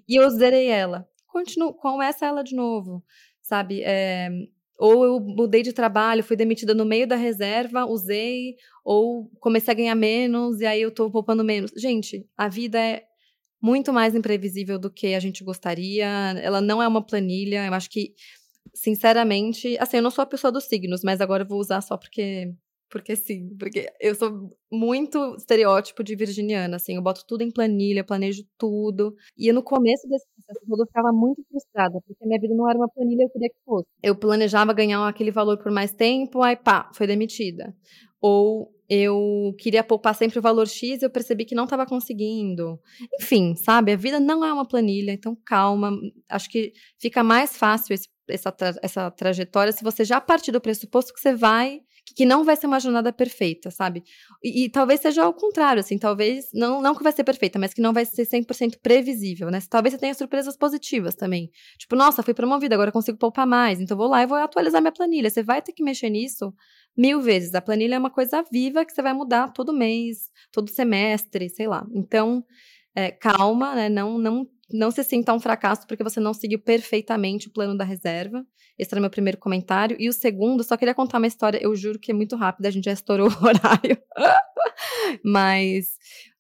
e 0.09 0.17
eu 0.17 0.29
zerei 0.31 0.69
ela. 0.69 1.07
Continuo, 1.27 1.75
começa 1.75 2.27
ela 2.27 2.43
de 2.43 2.57
novo, 2.57 3.05
sabe? 3.43 3.83
É, 3.83 4.31
ou 4.79 5.05
eu 5.05 5.21
mudei 5.21 5.63
de 5.63 5.75
trabalho, 5.75 6.25
fui 6.25 6.37
demitida 6.37 6.73
no 6.73 6.87
meio 6.87 7.07
da 7.07 7.15
reserva, 7.15 7.85
usei, 7.85 8.57
ou 8.83 9.31
comecei 9.39 9.73
a 9.73 9.77
ganhar 9.77 9.95
menos 9.95 10.61
e 10.61 10.67
aí 10.67 10.81
eu 10.81 10.91
tô 10.91 11.11
poupando 11.11 11.45
menos. 11.45 11.71
Gente, 11.77 12.27
a 12.37 12.49
vida 12.49 12.81
é 12.81 13.05
muito 13.61 13.93
mais 13.93 14.15
imprevisível 14.15 14.79
do 14.79 14.91
que 14.91 15.15
a 15.15 15.21
gente 15.21 15.45
gostaria. 15.45 16.07
Ela 16.43 16.61
não 16.61 16.83
é 16.83 16.89
uma 16.89 17.05
planilha. 17.05 17.67
Eu 17.67 17.75
acho 17.75 17.91
que, 17.91 18.15
sinceramente, 18.75 19.77
assim, 19.79 19.99
eu 19.99 20.03
não 20.03 20.11
sou 20.11 20.23
a 20.23 20.27
pessoa 20.27 20.53
dos 20.53 20.65
signos, 20.65 21.03
mas 21.05 21.21
agora 21.21 21.43
eu 21.45 21.49
vou 21.49 21.61
usar 21.61 21.81
só 21.81 21.97
porque. 21.97 22.53
Porque 22.93 23.15
sim, 23.15 23.57
porque 23.57 23.87
eu 24.01 24.17
sou 24.17 24.51
muito 24.71 25.37
estereótipo 25.37 26.03
de 26.03 26.17
virginiana, 26.17 26.75
assim, 26.75 26.97
eu 26.97 27.03
boto 27.03 27.25
tudo 27.25 27.43
em 27.43 27.51
planilha, 27.53 28.03
planejo 28.03 28.43
tudo. 28.59 29.15
E 29.39 29.53
no 29.53 29.63
começo 29.63 30.09
desse 30.09 30.27
processo 30.35 30.61
eu 30.69 30.87
ficava 30.87 31.13
muito 31.13 31.41
frustrada, 31.49 32.01
porque 32.05 32.27
minha 32.27 32.41
vida 32.41 32.53
não 32.53 32.69
era 32.69 32.77
uma 32.77 32.89
planilha, 32.89 33.23
eu 33.23 33.31
queria 33.31 33.49
que 33.49 33.57
fosse. 33.65 33.87
Eu 34.03 34.17
planejava 34.17 34.73
ganhar 34.73 35.07
aquele 35.07 35.31
valor 35.31 35.59
por 35.59 35.71
mais 35.71 35.93
tempo, 35.93 36.43
aí 36.43 36.57
pá, 36.57 36.91
foi 36.93 37.07
demitida. 37.07 37.73
Ou 38.21 38.75
eu 38.91 39.55
queria 39.57 39.85
poupar 39.85 40.17
sempre 40.17 40.41
o 40.41 40.43
valor 40.43 40.67
X 40.67 41.01
eu 41.01 41.09
percebi 41.09 41.45
que 41.45 41.55
não 41.55 41.63
estava 41.63 41.87
conseguindo. 41.87 42.77
Enfim, 43.21 43.55
sabe? 43.55 43.93
A 43.93 43.97
vida 43.97 44.19
não 44.19 44.45
é 44.45 44.53
uma 44.53 44.67
planilha, 44.67 45.13
então 45.13 45.39
calma. 45.47 45.93
Acho 46.29 46.51
que 46.51 46.73
fica 46.99 47.23
mais 47.23 47.57
fácil 47.57 47.95
esse, 47.95 48.09
essa, 48.29 48.51
tra 48.51 48.75
essa 48.83 49.09
trajetória 49.13 49.73
se 49.73 49.85
você 49.85 50.05
já 50.05 50.21
partir 50.21 50.51
do 50.51 50.61
pressuposto 50.61 51.15
que 51.15 51.21
você 51.21 51.33
vai 51.33 51.79
que 52.17 52.25
não 52.25 52.45
vai 52.45 52.57
ser 52.57 52.67
uma 52.67 52.81
jornada 52.81 53.13
perfeita, 53.13 53.71
sabe? 53.71 54.03
E, 54.43 54.65
e, 54.65 54.69
talvez 54.69 55.01
seja 55.01 55.23
ao 55.23 55.33
contrário, 55.33 55.81
assim, 55.81 55.99
talvez, 55.99 56.47
não, 56.53 56.81
não 56.83 56.95
que 56.95 57.03
vai 57.03 57.13
ser 57.13 57.25
perfeita, 57.25 57.59
mas 57.59 57.73
que 57.73 57.81
não 57.81 57.93
vai 57.93 58.05
ser 58.05 58.27
100% 58.27 58.79
previsível, 58.83 59.51
né? 59.51 59.61
Talvez 59.69 59.95
você 59.95 60.01
tenha 60.01 60.15
surpresas 60.15 60.57
positivas 60.57 61.15
também. 61.15 61.51
Tipo, 61.79 61.97
nossa, 61.97 62.23
fui 62.23 62.35
promovida, 62.35 62.75
agora 62.75 62.91
consigo 62.91 63.19
poupar 63.19 63.47
mais, 63.47 63.81
então 63.81 63.97
vou 63.97 64.09
lá 64.09 64.23
e 64.23 64.27
vou 64.27 64.39
atualizar 64.39 64.81
minha 64.81 64.93
planilha. 64.93 65.31
Você 65.31 65.43
vai 65.43 65.63
ter 65.63 65.73
que 65.73 65.85
mexer 65.85 66.11
nisso 66.11 66.53
mil 67.01 67.23
vezes. 67.23 67.55
A 67.55 67.63
planilha 67.63 67.95
é 67.95 67.99
uma 67.99 68.11
coisa 68.11 68.45
viva 68.53 68.85
que 68.85 68.93
você 68.93 69.01
vai 69.01 69.15
mudar 69.15 69.53
todo 69.55 69.73
mês, 69.73 70.29
todo 70.53 70.69
semestre, 70.69 71.49
sei 71.49 71.67
lá. 71.67 71.87
Então, 71.95 72.45
é, 72.95 73.11
calma, 73.11 73.75
né? 73.75 73.89
Não, 73.89 74.19
não, 74.19 74.47
não 74.71 74.91
se 74.91 75.03
sinta 75.03 75.33
um 75.33 75.41
fracasso 75.41 75.87
porque 75.87 76.05
você 76.05 76.21
não 76.21 76.35
seguiu 76.35 76.59
perfeitamente 76.59 77.49
o 77.49 77.53
plano 77.53 77.75
da 77.75 77.85
reserva. 77.85 78.45
Esse 78.79 78.93
era 78.93 79.01
meu 79.01 79.09
primeiro 79.09 79.39
comentário. 79.39 79.97
E 79.99 80.11
o 80.11 80.13
segundo, 80.13 80.63
só 80.63 80.77
queria 80.77 80.95
contar 80.95 81.17
uma 81.17 81.27
história, 81.27 81.59
eu 81.63 81.75
juro 81.75 81.99
que 81.99 82.11
é 82.11 82.15
muito 82.15 82.37
rápida, 82.37 82.69
a 82.69 82.71
gente 82.71 82.85
já 82.85 82.93
estourou 82.93 83.29
o 83.29 83.33
horário. 83.47 83.97
Mas 85.25 85.97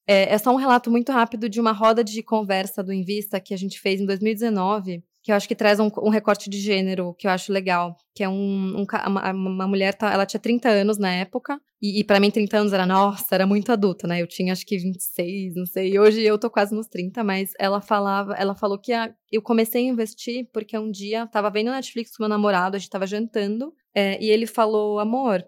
é, 0.07 0.35
é, 0.35 0.39
só 0.39 0.53
um 0.53 0.57
relato 0.57 0.91
muito 0.91 1.11
rápido 1.11 1.49
de 1.49 1.59
uma 1.59 1.73
roda 1.73 2.05
de 2.05 2.23
conversa 2.23 2.83
do 2.83 2.93
Invista 2.93 3.41
que 3.41 3.55
a 3.55 3.57
gente 3.57 3.81
fez 3.81 3.99
em 3.99 4.07
2019 4.07 5.03
que 5.23 5.31
eu 5.31 5.37
acho 5.37 5.47
que 5.47 5.55
traz 5.55 5.79
um, 5.79 5.91
um, 6.03 6.09
recorte 6.09 6.49
de 6.49 6.59
gênero 6.59 7.15
que 7.15 7.27
eu 7.27 7.31
acho 7.31 7.53
legal, 7.53 7.97
que 8.15 8.25
é 8.25 8.29
um, 8.29 8.81
um 8.81 8.87
uma, 9.07 9.33
uma, 9.33 9.69
mulher, 9.69 9.95
tá, 9.95 10.13
ela 10.13 10.25
tinha 10.25 10.41
30 10.41 10.69
anos 10.69 10.99
na 10.99 11.13
época, 11.13 11.61
e, 11.81 12.01
e 12.01 12.05
para 12.05 12.19
mim 12.19 12.31
30 12.31 12.57
anos 12.59 12.73
era, 12.73 12.87
nossa, 12.87 13.35
era 13.35 13.47
muito 13.47 13.71
adulta, 13.71 14.07
né? 14.07 14.23
Eu 14.23 14.27
tinha 14.27 14.53
acho 14.53 14.65
que 14.65 14.79
26, 14.79 15.55
não 15.57 15.67
sei, 15.67 15.93
e 15.93 15.99
hoje 15.99 16.23
eu 16.23 16.39
tô 16.39 16.51
quase 16.51 16.75
nos 16.75 16.87
30, 16.87 17.23
mas 17.23 17.53
ela 17.59 17.81
falava, 17.81 18.35
ela 18.35 18.55
falou 18.55 18.79
que 18.79 18.93
a, 18.93 19.15
eu 19.31 19.43
comecei 19.43 19.87
a 19.87 19.91
investir 19.91 20.49
porque 20.53 20.79
um 20.79 20.91
dia 20.91 21.27
tava 21.27 21.51
vendo 21.51 21.71
Netflix 21.71 22.17
com 22.17 22.23
meu 22.23 22.29
namorado, 22.29 22.77
a 22.77 22.79
gente 22.79 22.91
tava 22.91 23.07
jantando, 23.07 23.75
é, 23.95 24.23
e 24.23 24.31
ele 24.31 24.47
falou, 24.47 24.99
amor, 24.99 25.45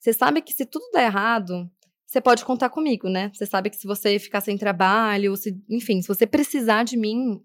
você 0.00 0.12
sabe 0.12 0.42
que 0.42 0.52
se 0.52 0.66
tudo 0.66 0.84
der 0.92 1.04
errado, 1.04 1.70
você 2.04 2.20
pode 2.20 2.44
contar 2.44 2.68
comigo, 2.68 3.08
né? 3.08 3.30
Você 3.32 3.46
sabe 3.46 3.70
que 3.70 3.76
se 3.76 3.86
você 3.86 4.18
ficar 4.18 4.40
sem 4.40 4.58
trabalho, 4.58 5.34
se, 5.36 5.56
enfim, 5.70 6.02
se 6.02 6.08
você 6.08 6.26
precisar 6.26 6.82
de 6.82 6.96
mim, 6.96 7.40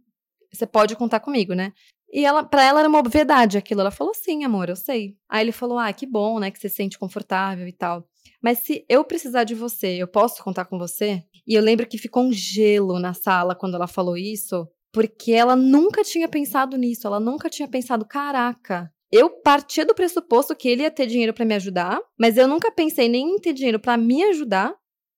você 0.52 0.66
pode 0.66 0.96
contar 0.96 1.20
comigo, 1.20 1.54
né? 1.54 1.74
E 2.12 2.26
ela, 2.26 2.44
para 2.44 2.64
ela 2.64 2.80
era 2.80 2.90
uma 2.90 3.00
obviedade 3.00 3.58
aquilo. 3.58 3.82
Ela 3.82 3.92
falou, 3.92 4.14
sim, 4.14 4.44
amor, 4.44 4.70
eu 4.70 4.76
sei. 4.76 5.16
Aí 5.30 5.44
ele 5.44 5.52
falou, 5.52 5.78
ah, 5.78 5.92
que 5.92 6.06
bom, 6.06 6.40
né, 6.40 6.50
que 6.50 6.60
você 6.60 6.70
se 6.70 6.76
sente 6.76 6.98
confortável 6.98 7.68
e 7.68 7.74
tal. 7.74 8.08
Mas 8.42 8.60
se 8.60 8.86
eu 8.88 9.04
precisar 9.04 9.44
de 9.44 9.56
você, 9.56 9.98
eu 10.02 10.08
posso 10.08 10.44
contar 10.44 10.66
com 10.66 10.78
você? 10.78 11.24
E 11.46 11.54
eu 11.54 11.62
lembro 11.62 11.88
que 11.88 11.98
ficou 11.98 12.24
um 12.24 12.32
gelo 12.32 13.00
na 13.00 13.14
sala 13.14 13.56
quando 13.56 13.76
ela 13.76 13.88
falou 13.88 14.18
isso, 14.18 14.68
porque 14.92 15.34
ela 15.34 15.56
nunca 15.56 16.04
tinha 16.04 16.28
pensado 16.28 16.78
nisso. 16.78 17.08
Ela 17.08 17.20
nunca 17.20 17.50
tinha 17.50 17.68
pensado, 17.68 18.06
caraca, 18.06 18.92
eu 19.12 19.30
partia 19.30 19.86
do 19.86 19.96
pressuposto 19.96 20.56
que 20.56 20.68
ele 20.68 20.84
ia 20.84 20.92
ter 20.92 21.08
dinheiro 21.08 21.34
para 21.34 21.46
me 21.46 21.56
ajudar, 21.56 22.00
mas 22.20 22.38
eu 22.38 22.48
nunca 22.48 22.72
pensei 22.72 23.08
nem 23.08 23.36
em 23.36 23.40
ter 23.40 23.54
dinheiro 23.54 23.80
para 23.80 23.98
me 23.98 24.24
ajudar 24.26 24.74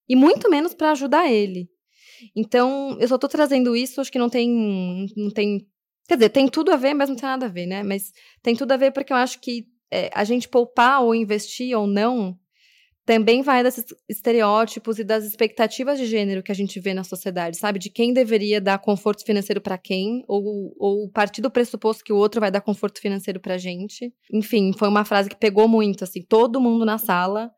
e 0.07 0.15
muito 0.15 0.49
menos 0.49 0.73
para 0.73 0.91
ajudar 0.91 1.31
ele. 1.31 1.69
Então, 2.35 2.97
eu 2.99 3.07
só 3.07 3.17
tô 3.17 3.27
trazendo 3.27 3.75
isso, 3.75 4.01
acho 4.01 4.11
que 4.11 4.19
não 4.19 4.29
tem 4.29 5.07
não 5.15 5.31
tem 5.31 5.65
Quer 6.07 6.15
dizer, 6.15 6.29
tem 6.29 6.47
tudo 6.47 6.71
a 6.71 6.75
ver, 6.75 6.95
mas 6.95 7.07
não 7.07 7.15
tem 7.15 7.29
nada 7.29 7.45
a 7.45 7.49
ver, 7.49 7.67
né? 7.67 7.83
Mas 7.83 8.11
tem 8.41 8.55
tudo 8.55 8.71
a 8.71 8.77
ver 8.77 8.91
porque 8.91 9.13
eu 9.13 9.17
acho 9.17 9.39
que 9.39 9.67
é, 9.91 10.09
a 10.13 10.23
gente 10.23 10.49
poupar 10.49 11.03
ou 11.03 11.13
investir 11.13 11.77
ou 11.77 11.85
não 11.85 12.35
também 13.09 13.41
vai 13.41 13.63
desses 13.63 13.85
estereótipos 14.07 14.99
e 14.99 15.03
das 15.03 15.23
expectativas 15.23 15.97
de 15.97 16.05
gênero 16.05 16.43
que 16.43 16.51
a 16.51 16.55
gente 16.55 16.79
vê 16.79 16.93
na 16.93 17.03
sociedade, 17.03 17.57
sabe? 17.57 17.79
De 17.79 17.89
quem 17.89 18.13
deveria 18.13 18.61
dar 18.61 18.77
conforto 18.77 19.25
financeiro 19.25 19.59
para 19.59 19.79
quem, 19.79 20.23
ou, 20.27 20.75
ou 20.77 21.09
partir 21.09 21.41
do 21.41 21.49
pressuposto 21.49 22.03
que 22.03 22.13
o 22.13 22.17
outro 22.17 22.39
vai 22.39 22.51
dar 22.51 22.61
conforto 22.61 23.01
financeiro 23.01 23.39
pra 23.39 23.57
gente. 23.57 24.13
Enfim, 24.31 24.73
foi 24.77 24.87
uma 24.87 25.03
frase 25.03 25.27
que 25.27 25.35
pegou 25.35 25.67
muito, 25.67 26.03
assim, 26.03 26.21
todo 26.21 26.61
mundo 26.61 26.85
na 26.85 26.99
sala 26.99 27.51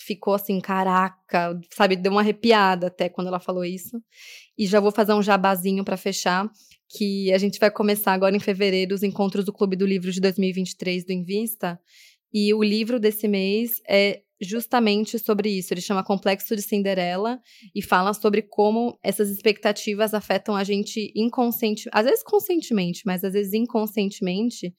ficou 0.00 0.34
assim, 0.34 0.60
caraca, 0.60 1.58
sabe? 1.70 1.96
Deu 1.96 2.12
uma 2.12 2.20
arrepiada 2.20 2.88
até 2.88 3.08
quando 3.08 3.28
ela 3.28 3.40
falou 3.40 3.64
isso. 3.64 4.00
E 4.56 4.66
já 4.66 4.80
vou 4.80 4.90
fazer 4.90 5.12
um 5.12 5.22
jabazinho 5.22 5.84
para 5.84 5.96
fechar, 5.96 6.50
que 6.88 7.32
a 7.32 7.38
gente 7.38 7.58
vai 7.58 7.70
começar 7.70 8.12
agora 8.12 8.34
em 8.34 8.40
fevereiro 8.40 8.94
os 8.94 9.02
encontros 9.02 9.44
do 9.44 9.52
Clube 9.52 9.76
do 9.76 9.86
Livro 9.86 10.10
de 10.10 10.20
2023 10.20 11.04
do 11.04 11.12
Invista. 11.12 11.78
E 12.32 12.52
o 12.54 12.62
livro 12.62 12.98
desse 12.98 13.28
mês 13.28 13.80
é 13.88 14.22
justamente 14.40 15.18
sobre 15.18 15.50
isso. 15.50 15.72
Ele 15.74 15.80
chama 15.80 16.02
Complexo 16.02 16.56
de 16.56 16.62
Cinderela 16.62 17.38
e 17.74 17.82
fala 17.82 18.14
sobre 18.14 18.42
como 18.42 18.98
essas 19.02 19.28
expectativas 19.28 20.14
afetam 20.14 20.56
a 20.56 20.64
gente 20.64 21.12
inconsciente, 21.14 21.88
às 21.92 22.06
vezes 22.06 22.22
conscientemente, 22.22 23.02
mas 23.04 23.22
às 23.22 23.34
vezes 23.34 23.52
inconscientemente, 23.52 24.74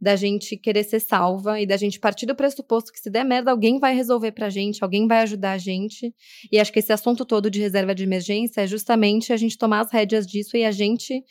da 0.00 0.16
gente 0.16 0.56
querer 0.56 0.84
ser 0.84 1.00
salva 1.00 1.60
e 1.60 1.66
da 1.66 1.76
gente 1.76 1.98
partir 2.00 2.26
do 2.26 2.34
pressuposto 2.34 2.92
que 2.92 3.00
se 3.00 3.10
der 3.10 3.24
merda, 3.24 3.50
alguém 3.50 3.78
vai 3.78 3.94
resolver 3.94 4.32
pra 4.32 4.50
gente, 4.50 4.82
alguém 4.82 5.06
vai 5.06 5.22
ajudar 5.22 5.52
a 5.52 5.58
gente. 5.58 6.14
E 6.50 6.58
acho 6.58 6.72
que 6.72 6.78
esse 6.78 6.92
assunto 6.92 7.24
todo 7.24 7.50
de 7.50 7.60
reserva 7.60 7.94
de 7.94 8.04
emergência 8.04 8.60
é 8.62 8.66
justamente 8.66 9.32
a 9.32 9.36
gente 9.36 9.58
tomar 9.58 9.80
as 9.80 9.90
rédeas 9.90 10.26
disso 10.26 10.56
e 10.56 10.64
a 10.64 10.70
gente 10.70 11.22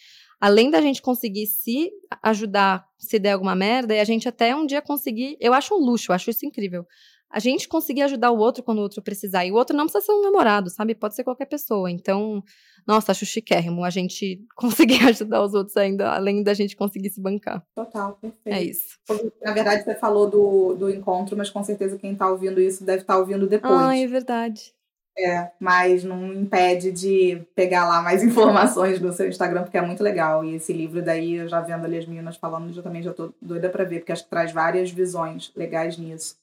além 0.43 0.69
da 0.69 0.81
gente 0.81 1.01
conseguir 1.01 1.47
se 1.47 1.89
ajudar 2.21 2.85
se 2.97 3.17
der 3.17 3.31
alguma 3.31 3.55
merda, 3.55 3.95
e 3.95 3.99
a 4.01 4.03
gente 4.03 4.27
até 4.27 4.53
um 4.53 4.65
dia 4.65 4.81
conseguir. 4.81 5.37
Eu 5.39 5.53
acho 5.53 5.73
um 5.73 5.77
luxo, 5.77 6.11
eu 6.11 6.15
acho 6.15 6.29
isso 6.29 6.45
incrível 6.45 6.85
a 7.33 7.39
gente 7.39 7.67
conseguir 7.67 8.03
ajudar 8.03 8.29
o 8.29 8.37
outro 8.37 8.61
quando 8.61 8.77
o 8.77 8.81
outro 8.83 9.01
precisar. 9.01 9.43
E 9.43 9.51
o 9.51 9.55
outro 9.55 9.75
não 9.75 9.85
precisa 9.85 10.05
ser 10.05 10.11
um 10.11 10.21
namorado, 10.21 10.69
sabe? 10.69 10.93
Pode 10.93 11.15
ser 11.15 11.23
qualquer 11.23 11.47
pessoa. 11.47 11.89
Então, 11.89 12.43
nossa, 12.85 13.11
acho 13.11 13.25
chiquérrimo 13.25 13.83
a 13.83 13.89
gente 13.89 14.45
conseguir 14.55 15.03
ajudar 15.07 15.43
os 15.43 15.55
outros 15.55 15.75
ainda, 15.75 16.11
além 16.11 16.43
da 16.43 16.53
gente 16.53 16.75
conseguir 16.75 17.09
se 17.09 17.19
bancar. 17.19 17.65
Total, 17.73 18.13
perfeito. 18.21 18.55
É 18.55 18.61
isso. 18.61 18.99
Na 19.41 19.51
verdade, 19.51 19.83
você 19.83 19.95
falou 19.95 20.29
do, 20.29 20.75
do 20.75 20.91
encontro, 20.91 21.35
mas 21.35 21.49
com 21.49 21.63
certeza 21.63 21.97
quem 21.97 22.13
está 22.13 22.29
ouvindo 22.29 22.61
isso 22.61 22.85
deve 22.85 23.01
estar 23.01 23.13
tá 23.13 23.19
ouvindo 23.19 23.47
depois. 23.47 23.73
Ah, 23.73 23.97
é 23.97 24.05
verdade. 24.05 24.71
É, 25.17 25.51
mas 25.59 26.03
não 26.03 26.33
impede 26.33 26.91
de 26.91 27.41
pegar 27.55 27.87
lá 27.87 27.99
mais 27.99 28.21
informações 28.23 28.99
no 28.99 29.11
seu 29.11 29.27
Instagram, 29.27 29.63
porque 29.63 29.77
é 29.77 29.81
muito 29.81 30.03
legal. 30.03 30.45
E 30.45 30.53
esse 30.53 30.71
livro 30.71 31.01
daí, 31.01 31.33
eu 31.33 31.47
já 31.47 31.61
vendo 31.61 31.85
ali 31.85 31.97
as 31.97 32.05
meninas 32.05 32.35
falando, 32.35 32.75
eu 32.75 32.83
também 32.83 33.01
já 33.01 33.11
tô 33.11 33.33
doida 33.41 33.69
para 33.69 33.83
ver, 33.83 33.99
porque 33.99 34.11
acho 34.11 34.23
que 34.23 34.29
traz 34.29 34.51
várias 34.51 34.91
visões 34.91 35.51
legais 35.55 35.97
nisso. 35.97 36.42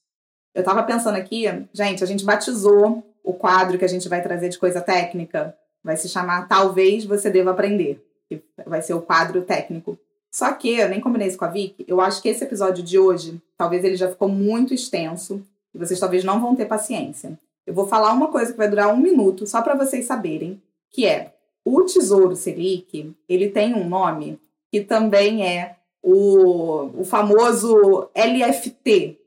Eu 0.54 0.60
estava 0.60 0.82
pensando 0.82 1.16
aqui, 1.16 1.44
gente, 1.72 2.02
a 2.02 2.06
gente 2.06 2.24
batizou 2.24 3.04
o 3.22 3.32
quadro 3.32 3.78
que 3.78 3.84
a 3.84 3.88
gente 3.88 4.08
vai 4.08 4.22
trazer 4.22 4.48
de 4.48 4.58
coisa 4.58 4.80
técnica. 4.80 5.56
Vai 5.82 5.96
se 5.96 6.08
chamar 6.08 6.48
Talvez 6.48 7.04
Você 7.04 7.30
Deva 7.30 7.50
Aprender. 7.52 8.04
Que 8.28 8.42
vai 8.66 8.82
ser 8.82 8.94
o 8.94 9.02
quadro 9.02 9.42
técnico. 9.42 9.98
Só 10.30 10.52
que, 10.52 10.78
eu 10.78 10.88
nem 10.88 11.00
combinei 11.00 11.26
isso 11.26 11.38
com 11.38 11.44
a 11.44 11.48
Vicky, 11.48 11.84
eu 11.88 12.00
acho 12.00 12.22
que 12.22 12.28
esse 12.28 12.44
episódio 12.44 12.84
de 12.84 12.98
hoje, 12.98 13.42
talvez 13.58 13.82
ele 13.82 13.96
já 13.96 14.08
ficou 14.08 14.28
muito 14.28 14.72
extenso 14.72 15.44
e 15.74 15.78
vocês 15.78 15.98
talvez 15.98 16.22
não 16.22 16.40
vão 16.40 16.54
ter 16.54 16.66
paciência. 16.66 17.36
Eu 17.66 17.74
vou 17.74 17.88
falar 17.88 18.12
uma 18.12 18.28
coisa 18.28 18.52
que 18.52 18.58
vai 18.58 18.68
durar 18.68 18.94
um 18.94 18.96
minuto, 18.96 19.46
só 19.46 19.60
para 19.60 19.74
vocês 19.74 20.06
saberem, 20.06 20.62
que 20.88 21.04
é 21.04 21.34
o 21.64 21.82
Tesouro 21.82 22.36
Selic, 22.36 23.12
ele 23.28 23.48
tem 23.48 23.74
um 23.74 23.88
nome 23.88 24.38
que 24.70 24.80
também 24.80 25.46
é 25.46 25.76
o, 26.02 27.00
o 27.00 27.04
famoso 27.04 28.08
LFT, 28.14 29.18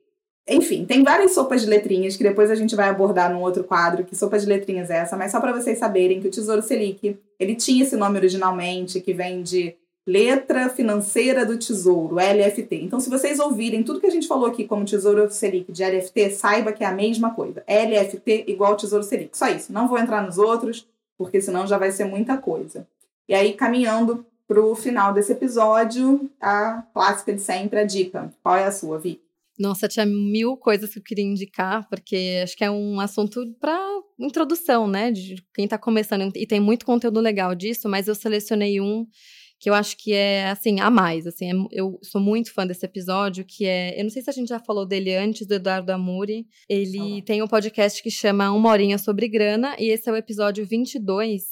enfim, 0.47 0.85
tem 0.85 1.03
várias 1.03 1.33
sopas 1.33 1.61
de 1.61 1.67
letrinhas 1.67 2.17
que 2.17 2.23
depois 2.23 2.51
a 2.51 2.55
gente 2.55 2.75
vai 2.75 2.89
abordar 2.89 3.31
num 3.31 3.41
outro 3.41 3.63
quadro, 3.63 4.03
que 4.03 4.15
sopa 4.15 4.37
de 4.37 4.45
letrinhas 4.45 4.89
é 4.89 4.97
essa, 4.97 5.15
mas 5.15 5.31
só 5.31 5.39
para 5.39 5.53
vocês 5.53 5.77
saberem 5.77 6.19
que 6.19 6.27
o 6.27 6.31
Tesouro 6.31 6.61
Selic, 6.61 7.17
ele 7.39 7.55
tinha 7.55 7.83
esse 7.83 7.95
nome 7.95 8.17
originalmente, 8.17 8.99
que 8.99 9.13
vem 9.13 9.41
de 9.41 9.75
Letra 10.05 10.67
Financeira 10.67 11.45
do 11.45 11.57
Tesouro, 11.57 12.17
LFT. 12.17 12.75
Então, 12.75 12.99
se 12.99 13.09
vocês 13.09 13.39
ouvirem 13.39 13.83
tudo 13.83 14.01
que 14.01 14.05
a 14.07 14.11
gente 14.11 14.27
falou 14.27 14.47
aqui 14.47 14.65
como 14.65 14.83
Tesouro 14.83 15.31
Selic 15.31 15.71
de 15.71 15.81
LFT, 15.81 16.31
saiba 16.31 16.73
que 16.73 16.83
é 16.83 16.87
a 16.87 16.91
mesma 16.91 17.33
coisa. 17.33 17.63
LFT 17.65 18.43
igual 18.47 18.75
Tesouro 18.75 19.03
Selic. 19.03 19.37
Só 19.37 19.47
isso. 19.47 19.71
Não 19.71 19.87
vou 19.87 19.97
entrar 19.97 20.21
nos 20.21 20.37
outros, 20.37 20.85
porque 21.17 21.39
senão 21.39 21.65
já 21.65 21.77
vai 21.77 21.89
ser 21.89 22.03
muita 22.03 22.37
coisa. 22.37 22.85
E 23.29 23.33
aí, 23.33 23.53
caminhando 23.53 24.25
para 24.45 24.61
o 24.61 24.75
final 24.75 25.13
desse 25.13 25.31
episódio, 25.31 26.29
a 26.39 26.83
clássica 26.93 27.31
de 27.31 27.39
sempre, 27.39 27.79
a 27.79 27.85
dica. 27.85 28.29
Qual 28.43 28.57
é 28.57 28.65
a 28.65 28.71
sua, 28.73 28.99
Vi? 28.99 29.22
Nossa, 29.57 29.87
tinha 29.87 30.05
mil 30.05 30.57
coisas 30.57 30.91
que 30.91 30.99
eu 30.99 31.03
queria 31.03 31.23
indicar, 31.23 31.87
porque 31.87 32.41
acho 32.43 32.57
que 32.57 32.63
é 32.63 32.71
um 32.71 32.99
assunto 32.99 33.43
para 33.59 33.77
introdução, 34.19 34.87
né? 34.87 35.11
De 35.11 35.35
quem 35.53 35.65
está 35.65 35.77
começando. 35.77 36.31
E 36.35 36.47
tem 36.47 36.59
muito 36.59 36.85
conteúdo 36.85 37.19
legal 37.19 37.53
disso, 37.53 37.87
mas 37.87 38.07
eu 38.07 38.15
selecionei 38.15 38.81
um 38.81 39.05
que 39.63 39.69
eu 39.69 39.73
acho 39.73 39.95
que 39.97 40.11
é, 40.11 40.49
assim, 40.49 40.81
a 40.81 40.89
mais. 40.91 41.25
Assim, 41.25 41.49
é, 41.49 41.53
eu 41.71 41.97
sou 42.03 42.19
muito 42.19 42.53
fã 42.53 42.67
desse 42.67 42.85
episódio, 42.85 43.45
que 43.47 43.65
é. 43.65 43.97
Eu 43.97 44.03
não 44.03 44.09
sei 44.09 44.21
se 44.21 44.29
a 44.29 44.33
gente 44.33 44.49
já 44.49 44.59
falou 44.59 44.85
dele 44.85 45.15
antes, 45.15 45.47
do 45.47 45.53
Eduardo 45.53 45.89
Amuri. 45.91 46.45
Ele 46.67 47.21
tem 47.21 47.41
um 47.41 47.47
podcast 47.47 48.03
que 48.03 48.11
chama 48.11 48.51
Uma 48.51 48.71
Horinha 48.71 48.97
sobre 48.97 49.29
Grana, 49.29 49.73
e 49.79 49.89
esse 49.89 50.09
é 50.09 50.11
o 50.11 50.17
episódio 50.17 50.65
22, 50.65 51.43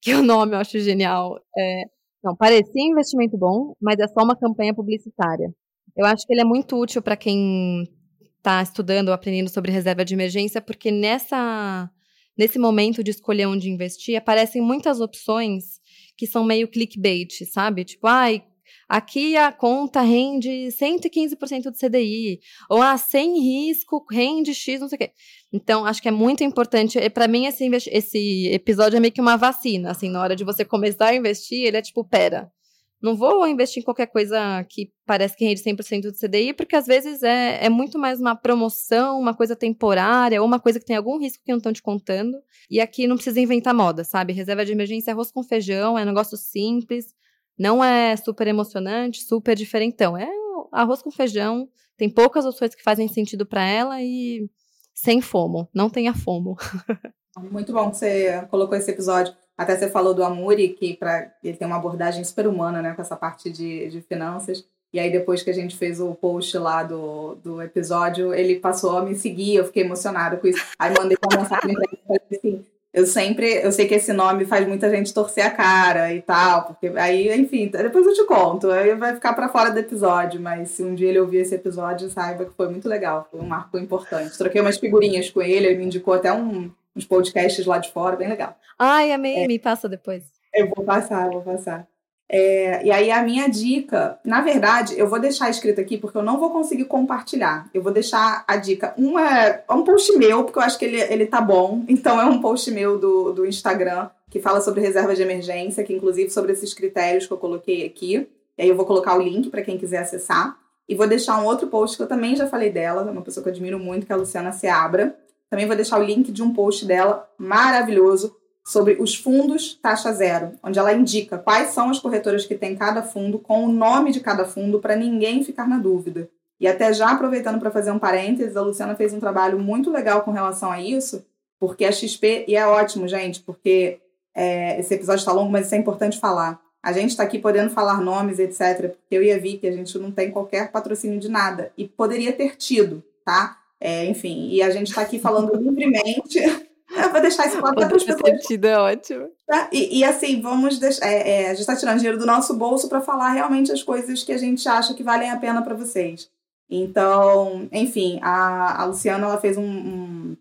que 0.00 0.14
o 0.14 0.22
nome 0.22 0.54
eu 0.54 0.58
acho 0.60 0.78
genial. 0.78 1.38
É, 1.58 1.82
não, 2.24 2.34
parecia 2.34 2.90
investimento 2.90 3.36
bom, 3.36 3.74
mas 3.78 3.98
é 3.98 4.08
só 4.08 4.24
uma 4.24 4.34
campanha 4.34 4.74
publicitária. 4.74 5.52
Eu 5.98 6.06
acho 6.06 6.24
que 6.24 6.32
ele 6.32 6.40
é 6.40 6.44
muito 6.44 6.80
útil 6.80 7.02
para 7.02 7.16
quem 7.16 7.88
está 8.36 8.62
estudando 8.62 9.08
ou 9.08 9.14
aprendendo 9.14 9.50
sobre 9.50 9.72
reserva 9.72 10.04
de 10.04 10.14
emergência, 10.14 10.60
porque 10.60 10.92
nessa 10.92 11.90
nesse 12.38 12.56
momento 12.56 13.02
de 13.02 13.10
escolher 13.10 13.46
onde 13.46 13.68
investir, 13.68 14.16
aparecem 14.16 14.62
muitas 14.62 15.00
opções 15.00 15.80
que 16.16 16.24
são 16.24 16.44
meio 16.44 16.68
clickbait, 16.68 17.44
sabe? 17.52 17.84
Tipo, 17.84 18.06
ai, 18.06 18.44
aqui 18.88 19.36
a 19.36 19.50
conta 19.50 20.00
rende 20.02 20.68
115% 20.70 21.64
do 21.64 21.72
CDI, 21.72 22.38
ou 22.70 22.80
ah, 22.80 22.96
sem 22.96 23.40
risco 23.40 24.06
rende 24.08 24.54
X, 24.54 24.80
não 24.80 24.88
sei 24.88 24.94
o 24.94 24.98
quê. 25.00 25.10
Então, 25.52 25.84
acho 25.84 26.00
que 26.00 26.06
é 26.06 26.12
muito 26.12 26.44
importante. 26.44 27.10
Para 27.10 27.26
mim, 27.26 27.46
esse, 27.46 27.68
esse 27.90 28.48
episódio 28.52 28.96
é 28.96 29.00
meio 29.00 29.12
que 29.12 29.20
uma 29.20 29.36
vacina, 29.36 29.90
assim, 29.90 30.08
na 30.08 30.22
hora 30.22 30.36
de 30.36 30.44
você 30.44 30.64
começar 30.64 31.06
a 31.08 31.16
investir, 31.16 31.64
ele 31.64 31.76
é 31.76 31.82
tipo, 31.82 32.04
pera, 32.04 32.52
não 33.00 33.14
vou 33.14 33.46
investir 33.46 33.80
em 33.80 33.84
qualquer 33.84 34.06
coisa 34.06 34.64
que 34.68 34.90
parece 35.06 35.36
que 35.36 35.44
rende 35.44 35.62
100% 35.62 36.02
do 36.02 36.12
CDI, 36.12 36.52
porque 36.52 36.74
às 36.74 36.86
vezes 36.86 37.22
é, 37.22 37.64
é 37.64 37.68
muito 37.68 37.98
mais 37.98 38.20
uma 38.20 38.34
promoção, 38.34 39.20
uma 39.20 39.34
coisa 39.34 39.54
temporária, 39.54 40.40
ou 40.40 40.46
uma 40.46 40.58
coisa 40.58 40.80
que 40.80 40.86
tem 40.86 40.96
algum 40.96 41.18
risco 41.18 41.42
que 41.44 41.50
não 41.50 41.58
estão 41.58 41.72
te 41.72 41.80
contando. 41.80 42.36
E 42.68 42.80
aqui 42.80 43.06
não 43.06 43.16
precisa 43.16 43.40
inventar 43.40 43.72
moda, 43.72 44.02
sabe? 44.02 44.32
Reserva 44.32 44.64
de 44.64 44.72
emergência 44.72 45.10
é 45.10 45.12
arroz 45.12 45.30
com 45.30 45.42
feijão, 45.44 45.96
é 45.96 46.04
negócio 46.04 46.36
simples, 46.36 47.14
não 47.56 47.82
é 47.82 48.16
super 48.16 48.46
emocionante, 48.46 49.22
super 49.22 49.56
diferentão. 49.56 50.16
É 50.16 50.28
arroz 50.72 51.00
com 51.00 51.10
feijão, 51.10 51.68
tem 51.96 52.10
poucas 52.10 52.44
opções 52.44 52.74
que 52.74 52.82
fazem 52.82 53.06
sentido 53.06 53.46
para 53.46 53.64
ela 53.64 54.02
e 54.02 54.50
sem 54.92 55.20
fomo, 55.20 55.68
não 55.72 55.88
tenha 55.88 56.12
fomo. 56.12 56.56
Muito 57.52 57.72
bom 57.72 57.90
que 57.90 57.96
você 57.96 58.44
colocou 58.50 58.76
esse 58.76 58.90
episódio. 58.90 59.32
Até 59.58 59.76
você 59.76 59.90
falou 59.90 60.14
do 60.14 60.22
Amuri, 60.22 60.68
que 60.68 60.94
pra, 60.94 61.32
ele 61.42 61.56
tem 61.56 61.66
uma 61.66 61.76
abordagem 61.76 62.22
super 62.22 62.46
humana, 62.46 62.80
né, 62.80 62.94
com 62.94 63.02
essa 63.02 63.16
parte 63.16 63.50
de, 63.50 63.88
de 63.88 64.00
finanças. 64.00 64.64
E 64.92 65.00
aí, 65.00 65.10
depois 65.10 65.42
que 65.42 65.50
a 65.50 65.54
gente 65.54 65.76
fez 65.76 66.00
o 66.00 66.14
post 66.14 66.56
lá 66.56 66.82
do, 66.82 67.34
do 67.42 67.60
episódio, 67.60 68.32
ele 68.32 68.60
passou 68.60 68.96
a 68.96 69.04
me 69.04 69.14
seguir, 69.16 69.56
eu 69.56 69.64
fiquei 69.64 69.82
emocionada 69.82 70.36
com 70.36 70.46
isso. 70.46 70.64
Aí 70.78 70.94
mandei 70.96 71.16
uma 71.22 71.42
mensagem 71.42 71.74
pra 71.74 71.84
ele 72.08 72.22
assim: 72.30 72.64
eu 72.92 73.06
sempre, 73.06 73.62
eu 73.62 73.70
sei 73.70 73.86
que 73.86 73.94
esse 73.94 74.12
nome 74.14 74.46
faz 74.46 74.66
muita 74.66 74.88
gente 74.88 75.12
torcer 75.12 75.44
a 75.44 75.50
cara 75.50 76.12
e 76.14 76.22
tal, 76.22 76.64
porque 76.64 76.86
aí, 76.98 77.28
enfim, 77.38 77.68
depois 77.68 78.06
eu 78.06 78.14
te 78.14 78.24
conto, 78.24 78.70
aí 78.70 78.94
vai 78.94 79.14
ficar 79.14 79.34
para 79.34 79.48
fora 79.48 79.70
do 79.70 79.78
episódio, 79.78 80.40
mas 80.40 80.70
se 80.70 80.82
um 80.82 80.94
dia 80.94 81.08
ele 81.08 81.20
ouvir 81.20 81.38
esse 81.38 81.54
episódio, 81.54 82.08
saiba 82.08 82.46
que 82.46 82.54
foi 82.56 82.68
muito 82.68 82.88
legal, 82.88 83.28
foi 83.30 83.40
um 83.40 83.46
marco 83.46 83.78
importante. 83.78 84.38
Troquei 84.38 84.60
umas 84.60 84.78
figurinhas 84.78 85.28
com 85.28 85.42
ele, 85.42 85.66
ele 85.66 85.78
me 85.78 85.84
indicou 85.84 86.14
até 86.14 86.32
um, 86.32 86.70
uns 86.94 87.04
podcasts 87.04 87.64
lá 87.66 87.78
de 87.78 87.90
fora, 87.90 88.16
bem 88.16 88.28
legal. 88.28 88.56
Ai, 88.78 89.12
amei, 89.12 89.44
é, 89.44 89.46
me 89.46 89.58
passa 89.58 89.88
depois. 89.88 90.24
Eu 90.54 90.70
vou 90.74 90.84
passar, 90.84 91.28
vou 91.30 91.42
passar. 91.42 91.86
É, 92.30 92.84
e 92.84 92.90
aí 92.90 93.10
a 93.10 93.22
minha 93.22 93.48
dica, 93.48 94.18
na 94.22 94.42
verdade, 94.42 94.98
eu 94.98 95.08
vou 95.08 95.18
deixar 95.18 95.48
escrito 95.48 95.80
aqui 95.80 95.96
porque 95.96 96.18
eu 96.18 96.22
não 96.22 96.38
vou 96.38 96.50
conseguir 96.50 96.84
compartilhar. 96.84 97.70
Eu 97.72 97.82
vou 97.82 97.92
deixar 97.92 98.44
a 98.46 98.56
dica. 98.56 98.94
Um 98.98 99.18
é, 99.18 99.64
é 99.66 99.72
um 99.72 99.82
post 99.82 100.16
meu, 100.18 100.44
porque 100.44 100.58
eu 100.58 100.62
acho 100.62 100.78
que 100.78 100.84
ele, 100.84 101.00
ele 101.00 101.26
tá 101.26 101.40
bom. 101.40 101.84
Então 101.88 102.20
é 102.20 102.26
um 102.26 102.40
post 102.40 102.70
meu 102.70 102.98
do, 102.98 103.32
do 103.32 103.46
Instagram 103.46 104.10
que 104.30 104.40
fala 104.40 104.60
sobre 104.60 104.82
reserva 104.82 105.14
de 105.14 105.22
emergência, 105.22 105.82
que 105.82 105.94
inclusive 105.94 106.28
sobre 106.28 106.52
esses 106.52 106.74
critérios 106.74 107.26
que 107.26 107.32
eu 107.32 107.38
coloquei 107.38 107.86
aqui. 107.86 108.28
E 108.58 108.62
aí 108.62 108.68
eu 108.68 108.76
vou 108.76 108.84
colocar 108.84 109.16
o 109.16 109.22
link 109.22 109.48
para 109.48 109.62
quem 109.62 109.78
quiser 109.78 109.98
acessar. 109.98 110.58
E 110.86 110.94
vou 110.94 111.06
deixar 111.06 111.40
um 111.40 111.46
outro 111.46 111.68
post 111.68 111.96
que 111.96 112.02
eu 112.02 112.06
também 112.06 112.36
já 112.36 112.46
falei 112.46 112.70
dela, 112.70 113.06
é 113.06 113.10
uma 113.10 113.22
pessoa 113.22 113.42
que 113.42 113.48
eu 113.48 113.52
admiro 113.52 113.78
muito, 113.78 114.04
que 114.04 114.12
é 114.12 114.14
a 114.14 114.18
Luciana 114.18 114.52
Seabra. 114.52 115.16
Também 115.50 115.66
vou 115.66 115.76
deixar 115.76 115.98
o 115.98 116.04
link 116.04 116.30
de 116.30 116.42
um 116.42 116.52
post 116.52 116.84
dela 116.84 117.28
maravilhoso 117.38 118.36
sobre 118.64 118.98
os 119.00 119.14
fundos 119.14 119.78
taxa 119.80 120.12
zero, 120.12 120.52
onde 120.62 120.78
ela 120.78 120.92
indica 120.92 121.38
quais 121.38 121.70
são 121.70 121.88
as 121.88 121.98
corretoras 121.98 122.44
que 122.44 122.54
tem 122.54 122.76
cada 122.76 123.02
fundo, 123.02 123.38
com 123.38 123.64
o 123.64 123.72
nome 123.72 124.12
de 124.12 124.20
cada 124.20 124.44
fundo, 124.44 124.78
para 124.78 124.94
ninguém 124.94 125.42
ficar 125.42 125.66
na 125.66 125.78
dúvida. 125.78 126.28
E 126.60 126.66
até 126.66 126.92
já 126.92 127.10
aproveitando 127.10 127.58
para 127.58 127.70
fazer 127.70 127.90
um 127.90 127.98
parênteses, 127.98 128.56
a 128.56 128.62
Luciana 128.62 128.94
fez 128.94 129.14
um 129.14 129.20
trabalho 129.20 129.58
muito 129.58 129.90
legal 129.90 130.22
com 130.22 130.32
relação 130.32 130.70
a 130.70 130.80
isso, 130.82 131.24
porque 131.58 131.84
a 131.84 131.92
XP, 131.92 132.44
e 132.46 132.56
é 132.56 132.66
ótimo, 132.66 133.08
gente, 133.08 133.40
porque 133.40 134.00
é, 134.34 134.78
esse 134.78 134.94
episódio 134.94 135.20
está 135.20 135.32
longo, 135.32 135.50
mas 135.50 135.66
isso 135.66 135.74
é 135.74 135.78
importante 135.78 136.18
falar. 136.18 136.60
A 136.82 136.92
gente 136.92 137.10
está 137.10 137.22
aqui 137.22 137.38
podendo 137.38 137.70
falar 137.70 138.00
nomes, 138.00 138.38
etc., 138.38 138.90
porque 138.90 139.16
eu 139.16 139.22
e 139.22 139.32
a 139.32 139.38
Vicky, 139.38 139.66
a 139.66 139.72
gente 139.72 139.98
não 139.98 140.12
tem 140.12 140.30
qualquer 140.30 140.70
patrocínio 140.70 141.18
de 141.18 141.28
nada. 141.28 141.72
E 141.76 141.88
poderia 141.88 142.32
ter 142.32 142.56
tido, 142.56 143.02
tá? 143.24 143.58
É, 143.80 144.06
enfim, 144.06 144.48
e 144.48 144.62
a 144.62 144.70
gente 144.70 144.88
está 144.88 145.02
aqui 145.02 145.18
falando 145.18 145.54
livremente. 145.56 146.38
Eu 146.96 147.12
vou 147.12 147.20
deixar 147.20 147.46
isso 147.46 147.58
claro 147.58 147.76
para 147.76 147.96
as 147.96 148.02
pessoas. 148.02 148.64
É 148.64 148.78
ótimo. 148.78 149.28
Tá? 149.46 149.68
E, 149.70 149.98
e, 149.98 150.04
assim, 150.04 150.40
vamos 150.40 150.78
deixar. 150.78 151.06
É, 151.06 151.42
é, 151.42 151.46
a 151.46 151.50
gente 151.50 151.60
está 151.60 151.76
tirando 151.76 151.98
dinheiro 151.98 152.18
do 152.18 152.24
nosso 152.24 152.54
bolso 152.54 152.88
para 152.88 153.02
falar 153.02 153.32
realmente 153.32 153.70
as 153.70 153.82
coisas 153.82 154.24
que 154.24 154.32
a 154.32 154.38
gente 154.38 154.66
acha 154.66 154.94
que 154.94 155.02
valem 155.02 155.30
a 155.30 155.36
pena 155.36 155.60
para 155.60 155.74
vocês. 155.74 156.30
Então, 156.68 157.68
enfim, 157.72 158.18
a, 158.22 158.82
a 158.82 158.84
Luciana 158.86 159.26
ela 159.26 159.38
fez 159.38 159.56
um, 159.56 159.64
um, 159.64 160.36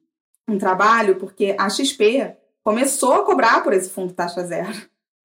um 0.48 0.58
trabalho 0.58 1.18
porque 1.18 1.56
a 1.60 1.70
XP 1.70 2.36
começou 2.64 3.14
a 3.14 3.26
cobrar 3.26 3.62
por 3.64 3.74
esse 3.74 3.90
fundo 3.90 4.14
taxa 4.14 4.44
zero. 4.46 4.74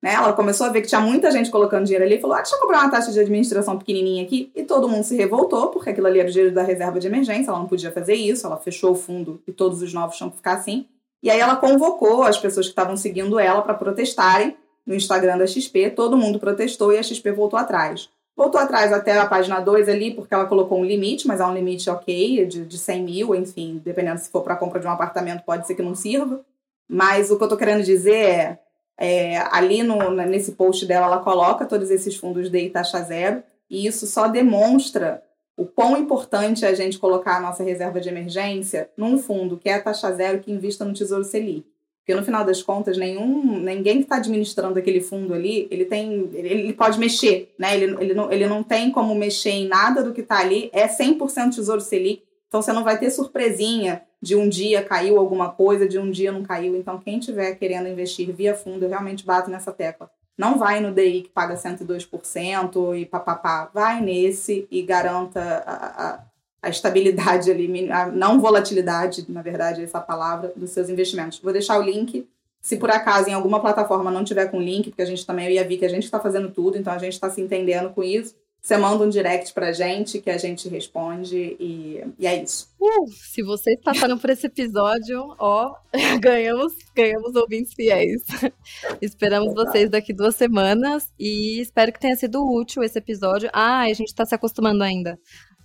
Né? 0.03 0.15
Ela 0.15 0.33
começou 0.33 0.67
a 0.67 0.71
ver 0.71 0.83
que 0.83 0.89
tinha 0.89 1.01
muita 1.01 1.31
gente 1.31 1.51
colocando 1.51 1.85
dinheiro 1.85 2.05
ali 2.05 2.17
e 2.17 2.21
falou: 2.21 2.37
ah, 2.37 2.41
deixa 2.41 2.57
eu 2.57 2.61
cobrar 2.61 2.81
uma 2.81 2.91
taxa 2.91 3.13
de 3.13 3.21
administração 3.21 3.79
pequenininha 3.79 4.25
aqui. 4.25 4.51
E 4.55 4.65
todo 4.65 4.89
mundo 4.89 5.05
se 5.05 5.17
revoltou, 5.17 5.69
porque 5.69 5.91
aquilo 5.91 6.09
ali 6.09 6.19
era 6.19 6.29
o 6.29 6.33
dinheiro 6.33 6.55
da 6.55 6.63
reserva 6.63 6.99
de 6.99 7.07
emergência, 7.07 7.51
ela 7.51 7.61
não 7.61 7.69
podia 7.69 7.93
fazer 7.93 8.15
isso, 8.15 8.47
ela 8.47 8.57
fechou 8.57 8.93
o 8.93 8.97
fundo 8.97 9.41
e 9.47 9.53
todos 9.53 9.81
os 9.81 9.95
novos 9.95 10.17
tinham 10.17 10.31
que 10.31 10.37
ficar 10.37 10.55
assim. 10.55 10.87
E 11.23 11.31
aí 11.31 11.39
ela 11.39 11.55
convocou 11.55 12.25
as 12.25 12.37
pessoas 12.37 12.67
que 12.67 12.73
estavam 12.73 12.97
seguindo 12.97 13.39
ela 13.39 13.63
para 13.63 13.75
protestarem 13.75 14.57
no 14.85 14.95
Instagram 14.95 15.39
da 15.39 15.47
XP, 15.47 15.91
todo 15.91 16.17
mundo 16.17 16.41
protestou 16.41 16.93
e 16.93 16.99
a 16.99 17.03
XP 17.03 17.31
voltou 17.31 17.57
atrás. 17.57 18.11
Voltou 18.37 18.61
atrás 18.61 18.93
até 18.93 19.17
a 19.19 19.27
página 19.27 19.61
2 19.61 19.89
ali, 19.89 20.15
porque 20.15 20.35
ela 20.35 20.47
colocou 20.47 20.81
um 20.81 20.85
limite, 20.85 21.29
mas 21.29 21.39
é 21.39 21.47
um 21.47 21.55
limite 21.55 21.89
ok, 21.89 22.47
de, 22.47 22.65
de 22.65 22.79
100 22.79 23.05
mil, 23.05 23.35
enfim, 23.35 23.81
dependendo 23.85 24.19
se 24.19 24.31
for 24.31 24.43
para 24.43 24.57
compra 24.57 24.81
de 24.81 24.87
um 24.87 24.91
apartamento, 24.91 25.45
pode 25.45 25.67
ser 25.67 25.75
que 25.75 25.83
não 25.83 25.95
sirva. 25.95 26.41
Mas 26.89 27.31
o 27.31 27.37
que 27.37 27.43
eu 27.43 27.47
estou 27.47 27.59
querendo 27.59 27.85
dizer 27.85 28.15
é, 28.15 28.59
é, 28.99 29.39
ali 29.51 29.83
no, 29.83 30.11
nesse 30.11 30.53
post 30.53 30.87
dela, 30.87 31.07
ela 31.07 31.19
coloca 31.19 31.67
todos 31.67 31.91
esses 31.91 32.17
fundos 32.17 32.51
de 32.51 32.71
taxa 32.71 33.01
zero, 33.03 33.43
e 33.69 33.87
isso 33.87 34.07
só 34.07 34.29
demonstra 34.29 35.23
o 35.57 35.67
quão 35.67 35.97
importante 35.97 36.65
é 36.65 36.69
a 36.69 36.75
gente 36.75 36.99
colocar 36.99 37.37
a 37.37 37.41
nossa 37.41 37.63
reserva 37.63 38.01
de 38.01 38.09
emergência 38.09 38.91
num 38.97 39.19
fundo 39.19 39.59
que 39.59 39.69
é 39.69 39.75
a 39.75 39.83
taxa 39.83 40.13
zero 40.13 40.41
que 40.41 40.51
invista 40.51 40.85
no 40.85 40.95
Tesouro 40.95 41.25
Selic. 41.25 41.67
Porque 41.99 42.19
no 42.19 42.25
final 42.25 42.45
das 42.45 42.61
contas, 42.61 42.99
nenhum, 42.99 43.61
ninguém 43.61 43.99
que 43.99 44.03
está 44.03 44.17
administrando 44.17 44.77
aquele 44.77 45.01
fundo 45.01 45.33
ali, 45.33 45.69
ele 45.71 45.85
tem, 45.85 46.29
ele, 46.35 46.49
ele 46.49 46.73
pode 46.73 46.99
mexer, 46.99 47.55
né? 47.57 47.77
Ele, 47.77 47.97
ele, 48.03 48.13
não, 48.13 48.33
ele 48.33 48.47
não 48.49 48.63
tem 48.65 48.91
como 48.91 49.15
mexer 49.15 49.51
em 49.51 49.69
nada 49.69 50.03
do 50.03 50.13
que 50.13 50.21
está 50.21 50.41
ali, 50.41 50.69
é 50.73 50.89
100% 50.89 51.55
Tesouro 51.55 51.81
Selic. 51.81 52.25
Então 52.53 52.61
você 52.61 52.71
não 52.71 52.85
vai 52.85 52.99
ter 52.99 53.11
surpresinha 53.11 54.03
de 54.21 54.37
um 54.37 54.47
dia 54.47 54.85
caiu 54.85 55.19
alguma 55.19 55.49
coisa, 55.49 55.89
de 55.89 55.99
um 55.99 56.11
dia 56.11 56.31
não 56.31 56.43
caiu. 56.43 56.77
Então, 56.77 56.99
quem 56.99 57.19
estiver 57.19 57.55
querendo 57.55 57.89
investir 57.89 58.31
via 58.31 58.55
fundo, 58.55 58.85
eu 58.85 58.91
realmente 58.91 59.25
bato 59.25 59.49
nessa 59.49 59.73
tecla. 59.73 60.11
Não 60.37 60.59
vai 60.59 60.79
no 60.79 60.93
DI 60.93 61.23
que 61.23 61.31
paga 61.31 61.55
102% 61.55 62.95
e 62.95 63.07
papapá. 63.07 63.71
Vai 63.73 64.03
nesse 64.03 64.69
e 64.71 64.83
garanta 64.83 65.41
a, 65.41 66.05
a, 66.05 66.25
a 66.61 66.69
estabilidade 66.69 67.51
ali, 67.51 67.91
a 67.91 68.05
não 68.09 68.39
volatilidade, 68.39 69.25
na 69.31 69.41
verdade, 69.41 69.81
é 69.81 69.85
essa 69.85 69.99
palavra, 69.99 70.53
dos 70.55 70.73
seus 70.73 70.91
investimentos. 70.91 71.39
Vou 71.39 71.55
deixar 71.55 71.79
o 71.79 71.83
link. 71.83 72.29
Se 72.61 72.77
por 72.77 72.91
acaso 72.91 73.31
em 73.31 73.33
alguma 73.33 73.61
plataforma 73.61 74.11
não 74.11 74.25
tiver 74.25 74.51
com 74.51 74.61
link, 74.61 74.91
porque 74.91 75.03
a 75.03 75.07
gente 75.07 75.25
também, 75.25 75.47
eu 75.47 75.53
ia 75.53 75.67
ver 75.67 75.79
que 75.79 75.87
a 75.87 75.89
gente 75.89 76.05
está 76.05 76.21
fazendo 76.21 76.51
tudo, 76.51 76.77
então 76.77 76.93
a 76.93 76.99
gente 76.99 77.15
está 77.15 77.31
se 77.31 77.41
entendendo 77.41 77.89
com 77.95 78.03
isso 78.03 78.35
você 78.63 78.77
manda 78.77 79.03
um 79.03 79.09
direct 79.09 79.53
pra 79.53 79.73
gente 79.73 80.21
que 80.21 80.31
a 80.31 80.39
gente 80.39 80.69
responde 80.69 81.57
e, 81.59 82.01
e 82.17 82.27
é 82.29 82.41
isso. 82.41 82.73
Uh, 82.81 83.11
se 83.11 83.43
vocês 83.43 83.77
passaram 83.83 84.17
por 84.17 84.31
esse 84.31 84.47
episódio, 84.47 85.35
ó, 85.37 85.75
ganhamos, 86.23 86.73
ganhamos 86.95 87.35
ouvintes 87.35 87.75
fiéis. 87.75 88.23
Esperamos 89.03 89.53
vocês 89.53 89.91
daqui 89.91 90.13
duas 90.13 90.37
semanas 90.37 91.13
e 91.19 91.61
espero 91.61 91.93
que 91.93 91.99
tenha 91.99 92.15
sido 92.15 92.49
útil 92.49 92.85
esse 92.85 92.97
episódio. 92.97 93.51
Ah, 93.53 93.81
a 93.81 93.93
gente 93.93 94.15
tá 94.15 94.25
se 94.25 94.35
acostumando 94.35 94.85
ainda 94.85 95.19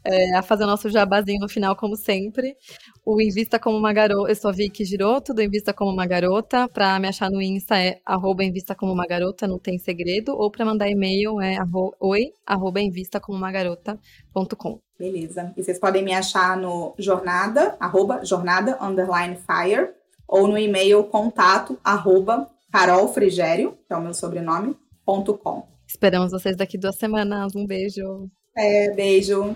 é, 0.08 0.36
a 0.38 0.42
fazer 0.42 0.64
o 0.64 0.68
nosso 0.68 0.90
jabazinho 0.90 1.42
no 1.42 1.50
final, 1.50 1.76
como 1.76 1.98
sempre. 1.98 2.56
O 3.06 3.22
Invista 3.22 3.60
Como 3.60 3.78
Uma 3.78 3.92
Garota, 3.92 4.32
eu 4.32 4.36
sou 4.36 4.50
a 4.50 4.54
Vicky 4.54 4.86
Giroto, 4.86 5.34
do 5.34 5.42
Invista 5.42 5.74
Como 5.74 5.92
Uma 5.92 6.06
Garota. 6.06 6.68
Pra 6.70 6.98
me 6.98 7.10
achar 7.10 7.30
no 7.30 7.42
Insta 7.42 7.78
é 7.78 8.00
arroba 8.06 8.44
Invista 8.44 8.74
Como 8.74 8.94
Uma 8.94 9.06
Garota, 9.06 9.48
não 9.48 9.60
tem 9.60 9.78
segredo. 9.78 10.34
Ou 10.34 10.50
pra 10.50 10.64
mandar 10.64 10.90
e-mail 10.90 11.42
é 11.42 11.58
arro, 11.58 11.94
oi, 12.00 12.32
arroba 12.46 12.80
Invista 12.80 13.20
Como 13.20 13.38
Uma 13.38 13.52
Garota.com. 13.52 14.80
Beleza. 14.98 15.54
E 15.58 15.64
vocês 15.64 15.78
podem 15.78 16.04
me 16.04 16.14
achar 16.14 16.56
no 16.56 16.96
jornada, 16.98 17.76
arroba 17.80 18.24
jornada, 18.24 18.78
underline 18.82 19.36
fire, 19.36 19.90
ou 20.28 20.48
no 20.48 20.58
e-mail 20.58 21.04
contato, 21.04 21.78
arroba 21.84 22.50
Carol 22.72 23.08
Frigério, 23.10 23.78
que 23.86 23.94
é 23.94 23.98
o 23.98 24.02
meu 24.02 24.14
sobrenome, 24.14 24.76
ponto 25.06 25.38
com. 25.38 25.68
Esperamos 25.88 26.32
vocês 26.32 26.56
daqui 26.58 26.78
duas 26.78 26.98
semanas. 26.98 27.56
Um 27.56 27.66
beijo. 27.66 28.30
É, 28.56 28.92
beijo. 28.92 29.56